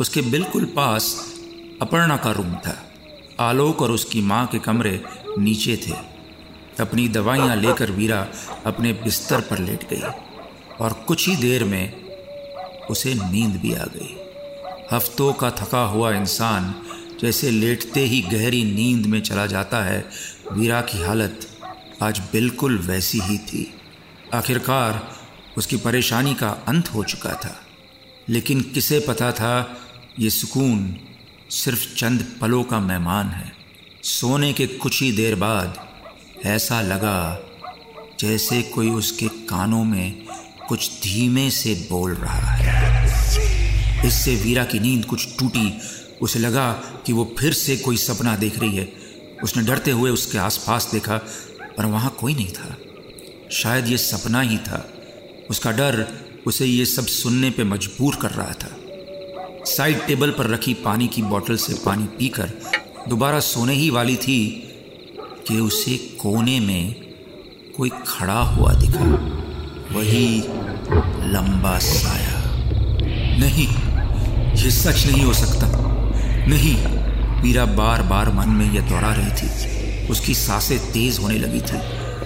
उसके 0.00 0.20
बिल्कुल 0.20 0.64
पास 0.64 1.34
अपर्णा 1.82 2.16
का 2.16 2.30
रूम 2.30 2.54
था। 2.54 2.82
आलोक 3.40 3.82
और 3.82 3.90
उसकी 3.90 4.20
माँ 4.20 4.46
के 4.46 4.58
कमरे 4.58 5.04
नीचे 5.38 5.76
थे। 5.76 6.13
अपनी 6.80 7.08
दवाइयाँ 7.08 7.56
लेकर 7.56 7.90
वीरा 7.90 8.28
अपने 8.66 8.92
बिस्तर 8.92 9.40
पर 9.40 9.58
लेट 9.58 9.88
गई 9.90 10.02
और 10.80 10.92
कुछ 10.92 11.28
ही 11.28 11.36
देर 11.36 11.64
में 11.64 12.04
उसे 12.90 13.14
नींद 13.14 13.60
भी 13.60 13.74
आ 13.74 13.84
गई। 13.84 14.16
हफ्तों 14.92 15.32
का 15.32 15.50
थका 15.50 15.84
हुआ 15.84 16.12
इंसान 16.12 16.74
जैसे 17.22 17.50
लेटते 17.50 18.00
ही 18.00 18.22
गहरी 18.22 18.64
नींद 18.64 19.06
में 19.06 19.22
चला 19.22 19.46
जाता 19.46 19.84
है, 19.84 20.04
वीरा 20.52 20.80
की 20.80 21.02
हालत 21.02 21.46
आज 22.02 22.18
बिल्कुल 22.18 22.78
वैसी 22.78 23.20
ही 23.20 23.38
थी। 23.38 23.74
आखिरकार 24.34 25.12
उसकी 25.56 25.76
परेशानी 25.76 26.34
का 26.34 26.48
अंत 26.48 26.88
हो 26.94 27.04
चुका 27.04 27.32
था। 27.34 27.60
लेकिन 28.28 28.60
किसे 28.60 29.00
पता 29.00 29.32
था 29.32 29.80
ये 30.18 30.30
सुकून 30.30 30.96
सिर्फ़ 31.50 31.94
चंद 31.94 32.38
पलों 32.40 32.64
का 32.64 32.80
मेहमान 32.80 33.26
है। 33.26 33.52
सोने 34.02 34.52
के 34.52 34.66
कुछ 34.66 35.02
ही 35.02 35.12
देर 35.12 35.34
बाद 35.34 35.83
ऐसा 36.44 36.82
लगा 36.82 37.40
जैसे 38.20 38.62
कोई 38.62 38.90
उसके 38.90 39.28
कानों 39.28 39.84
में 39.84 40.26
कुछ 40.68 40.90
धीमे 41.02 41.50
से 41.50 41.88
बोल 41.90 42.14
रहा 42.14 42.50
है। 42.50 43.04
इससे 44.06 44.34
वीरा 44.34 44.64
की 44.64 44.78
नींद 44.78 45.04
कुछ 45.04 45.38
टूटी। 45.38 45.78
उसे 46.22 46.38
लगा 46.38 46.72
कि 46.72 47.12
वो 47.12 47.34
फिर 47.38 47.52
से 47.52 47.76
कोई 47.76 47.96
सपना 47.96 48.36
देख 48.36 48.58
रही 48.58 48.76
है। 48.76 48.92
उसने 49.42 49.62
डरते 49.62 49.90
हुए 49.90 50.10
उसके 50.10 50.38
आसपास 50.38 50.88
देखा, 50.92 51.16
पर 51.78 51.84
वहाँ 51.84 52.16
कोई 52.20 52.34
नहीं 52.34 52.52
था। 52.52 52.76
शायद 53.52 53.86
ये 53.86 53.98
सपना 53.98 54.40
ही 54.40 54.58
था। 54.58 54.88
उसका 55.50 55.72
डर 55.72 56.06
उसे 56.46 56.66
ये 56.66 56.84
सब 56.84 57.06
सुनने 57.06 57.50
पे 57.50 57.64
मजबूर 57.64 58.16
कर 58.16 58.30
रहा 58.30 58.52
था। 58.52 58.76
साइड 59.64 60.06
टेबल 60.06 60.30
पर 60.30 60.46
रखी 60.46 60.74
पानी 60.74 61.08
की 61.08 61.22
बोतल 61.22 61.56
से 61.56 61.74
पानी 61.74 62.04
पीकर, 62.04 62.52
दोबारा 63.08 63.40
सोने 63.40 63.74
ही 63.74 63.90
वाली 63.90 64.16
थी 64.16 64.63
कि 65.48 65.60
उसे 65.60 65.96
कोने 65.96 66.60
में 66.60 66.94
कोई 67.76 67.90
खड़ा 68.06 68.40
हुआ 68.42 68.72
दिखा। 68.72 69.04
वही 69.98 70.38
लंबा 71.32 71.78
साया। 71.78 72.42
नहीं, 73.38 73.68
ये 74.64 74.70
सच 74.70 75.06
नहीं 75.06 75.24
हो 75.24 75.34
सकता। 75.34 75.66
नहीं, 76.46 76.76
मीरा 77.42 77.64
बार 77.64 78.02
बार 78.02 78.32
मन 78.32 78.48
में 78.48 78.72
यह 78.72 78.88
दोहरा 78.88 79.14
रही 79.14 79.30
थी। 79.30 79.74
उसकी 80.08 80.34
साँसें 80.34 80.78
तेज 80.92 81.18
होने 81.18 81.38
लगी 81.38 81.60
थी। 81.60 81.78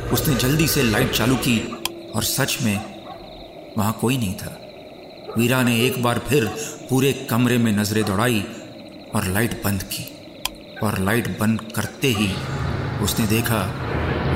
उसने 0.09 0.35
जल्दी 0.35 0.69
से 0.69 0.83
लाइट 0.83 1.11
चालू 1.11 1.37
की 1.37 1.77
और 2.15 2.23
सच 2.23 2.59
में 2.63 2.81
वहाँ 3.79 3.99
कोई 4.01 4.17
नहीं 4.17 4.35
था। 4.35 4.61
वीरा 5.39 5.63
ने 5.63 5.81
एक 5.81 6.03
बार 6.03 6.19
फिर 6.19 6.45
पूरे 6.91 7.13
कमरे 7.13 7.59
में 7.59 7.73
नज़रें 7.73 8.05
दौड़ाई 8.05 8.45
और 9.15 9.25
लाइट 9.27 9.63
बंद 9.65 9.83
की। 9.83 10.15
और 10.83 10.99
लाइट 10.99 11.41
बंद 11.41 11.61
करते 11.77 12.09
ही 12.09 12.29
उसने 13.03 13.27
देखा, 13.27 13.61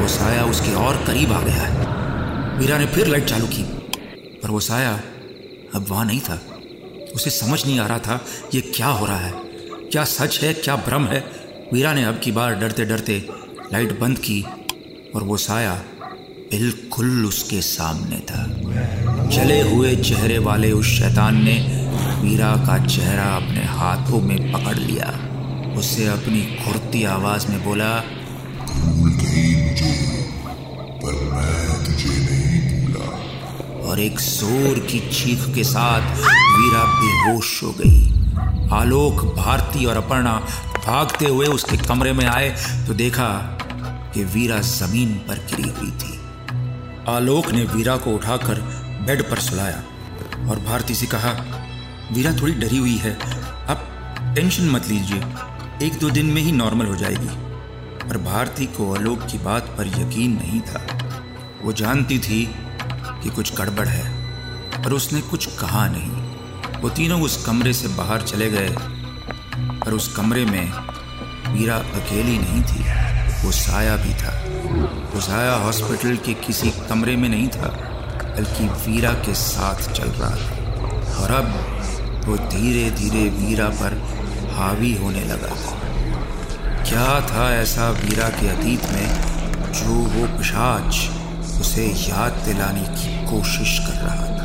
वो 0.00 0.08
साया 0.08 0.44
उसके 0.44 0.74
और 0.76 0.96
करीब 1.06 1.32
आ 1.32 1.40
गया 1.40 1.62
है। 1.62 2.58
मीरा 2.58 2.78
ने 2.78 2.86
फिर 2.86 3.06
लाइट 3.06 3.24
चालू 3.24 3.46
की, 3.46 3.62
पर 4.42 4.50
वो 4.50 4.60
साया 4.60 4.92
अब 5.74 5.86
वहाँ 5.88 6.04
नहीं 6.04 6.20
था। 6.20 6.40
उसे 7.14 7.30
समझ 7.30 7.64
नहीं 7.66 7.78
आ 7.80 7.86
रहा 7.86 7.98
था 7.98 8.20
ये 8.54 8.60
क्या 8.60 8.86
हो 8.88 9.06
रहा 9.06 9.18
है, 9.18 9.32
क्या 9.92 10.04
सच 10.04 10.40
है, 10.42 10.52
क्या 10.54 10.76
भ्रम 10.76 11.06
है। 11.06 11.24
मीरा 11.72 11.92
ने 11.94 12.04
अब 12.04 12.20
की 12.20 12.32
बार 12.32 12.54
डरते 12.54 12.84
डरते 12.84 13.18
लाइट 13.72 13.98
बंद 14.00 14.18
की, 14.18 14.42
और 15.14 15.22
वो 15.22 15.36
साया 15.36 15.74
बिल्कुल 16.50 17.26
उसके 17.26 17.60
सामने 17.62 18.16
था। 18.20 18.44
जले 19.28 19.60
हुए 19.62 19.94
चेहरे 19.96 20.38
वाले 20.38 20.70
उस 20.72 20.86
शैतान 20.88 21.42
ने 21.44 21.54
मीरा 22.22 22.54
का 22.66 22.76
चेहरा 22.86 23.24
अपने 23.36 23.64
हाथों 23.66 24.20
में 24.20 24.52
पकड़ 24.52 24.76
लिया। 24.76 25.06
उससे 25.78 26.06
अपनी 26.06 26.42
खुरती 26.56 27.04
आवाज़ 27.04 27.46
में 27.48 27.64
बोला 27.64 27.92
भूल 28.66 29.10
गई 29.12 29.54
मुझे 29.62 29.92
पर 31.02 31.14
मैं 31.32 31.84
तुझे 31.84 32.14
नहीं 32.20 32.86
भूला 32.86 33.88
और 33.88 34.00
एक 34.00 34.18
ज़ोर 34.20 34.78
की 34.90 35.00
चीख 35.10 35.54
के 35.54 35.64
साथ 35.64 36.16
वीरा 36.18 36.84
बेहोश 36.94 37.62
हो 37.62 37.70
गई। 37.78 38.00
आलोक, 38.72 39.24
भारती 39.36 39.84
और 39.84 39.96
अपर्णा 39.96 40.34
भागते 40.76 41.26
हुए 41.26 41.46
उसके 41.48 41.76
कमरे 41.78 42.12
में 42.12 42.24
आए 42.26 42.48
तो 42.86 42.94
देखा 42.94 43.28
कि 44.14 44.24
वीरा 44.26 44.60
ज़मीन 44.60 45.14
पर 45.28 45.38
गिरी 45.50 45.68
हुई 45.70 45.90
थी। 45.92 46.18
आलोक 47.08 47.50
ने 47.52 47.64
वीरा 47.66 47.96
को 47.96 48.14
उठाकर 48.14 48.60
बेड 49.06 49.22
पर 49.30 49.38
सुलाया 49.40 49.82
और 50.50 50.58
भारती 50.60 50.94
से 50.94 51.06
कहा, 51.06 51.32
वीरा, 52.12 52.32
थोड़ी 52.32 52.52
डरी 52.54 52.78
हुई 52.78 52.96
है। 52.96 53.12
अब 53.68 53.88
टेंशन 54.36 54.68
मत 54.70 54.88
लीजिए। 54.88 55.22
एक 55.86 55.98
दो 56.00 56.10
दिन 56.10 56.26
में 56.26 56.42
ही 56.42 56.52
नॉर्मल 56.52 56.86
हो 56.86 56.96
जाएगी। 56.96 57.28
पर 58.08 58.18
भारती 58.18 58.66
को 58.66 58.94
आलोक 58.94 59.26
की 59.26 59.38
बात 59.38 59.62
पर 59.62 59.86
यकीन 59.86 60.32
नहीं 60.32 60.60
था। 60.60 60.86
वो 61.62 61.72
जानती 61.72 62.18
थी 62.18 62.54
कि 63.22 63.30
कुछ 63.30 63.56
गड़बड़ 63.56 63.88
है, 63.88 64.22
पर 64.84 64.92
उसने 64.92 65.20
कुछ 65.20 65.46
कहा 65.46 65.88
नहीं। 65.88 66.10
वो 66.82 66.88
तीनों 66.88 67.22
उस 67.22 67.46
कमरे 67.46 67.72
से 67.72 67.88
बाहर 67.88 68.22
चले 68.22 68.50
गए, 68.50 68.76
पर 69.56 69.92
उस 69.92 70.16
कमरे 70.16 70.44
में 70.44 70.72
वीरा 71.52 71.76
अकेली 71.76 72.38
नहीं 72.38 72.62
थी। 72.62 73.02
वो 73.46 73.52
साया 73.52 73.96
भी 73.96 74.14
था। 74.14 74.42
वो 75.14 75.20
साया 75.20 75.54
हॉस्पिटल 75.54 76.16
के 76.16 76.34
किसी 76.34 76.70
कमरे 76.70 77.16
में 77.16 77.28
नहीं 77.28 77.48
था, 77.48 77.68
बल्कि 78.38 78.90
वीरा 78.90 79.12
के 79.12 79.34
साथ 79.34 79.92
चल 79.92 80.08
रहा 80.08 80.30
था। 80.30 80.62
और 81.16 81.30
अब 81.30 81.46
वो 82.24 82.36
धीरे 82.36 82.90
धीरे 82.90 83.28
वीरा 83.28 83.68
पर 83.68 83.92
हावी 84.54 84.96
होने 84.96 85.24
लगा। 85.24 85.56
क्या 86.92 87.20
था 87.20 87.54
ऐसा 87.54 87.90
वीरा 87.90 88.28
के 88.28 88.48
अतीत 88.48 88.80
में 88.92 89.08
जो 89.72 89.94
वो 89.94 90.38
पिशाच 90.38 91.10
उसे 91.60 91.86
याद 91.86 92.32
दिलाने 92.32 92.80
की 92.80 93.26
कोशिश 93.26 93.78
कर 93.78 93.92
रहा 93.92 94.16
था? 94.16 94.44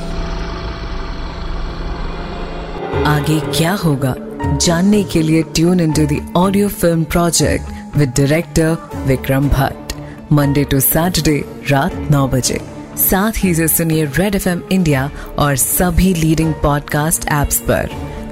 आगे 3.15 3.39
क्या 3.39 3.73
होगा? 3.73 4.15
जानने 4.57 5.03
के 5.03 5.21
लिए 5.21 5.43
tune 5.43 5.79
in 5.79 5.91
to 5.91 6.05
the 6.05 6.33
audio 6.37 6.69
film 6.69 7.03
project 7.03 7.97
with 7.97 8.09
director 8.09 8.77
Vikram 9.05 9.49
Bhatt 9.49 9.93
Monday 10.31 10.63
to 10.63 10.79
Saturday 10.79 11.45
रात 11.71 12.07
नौ 12.11 12.27
बजे। 12.27 12.61
साथ 12.97 13.31
ही 13.37 13.55
से 13.55 13.67
सुनिए 13.67 14.05
रेड 14.05 14.35
एफएम 14.35 14.61
इंडिया 14.71 15.11
और 15.39 15.55
सभी 15.55 16.13
लीडिंग 16.13 16.53
पॉडकास्ट 16.53 17.27
एप्स 17.27 17.59
पर। 17.59 17.89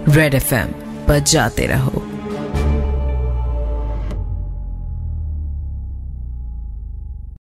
रेड 0.09 0.33
एफ़एम 0.33 0.67
पर 1.07 1.19
जाते 1.19 1.65
रहो। 1.65 2.04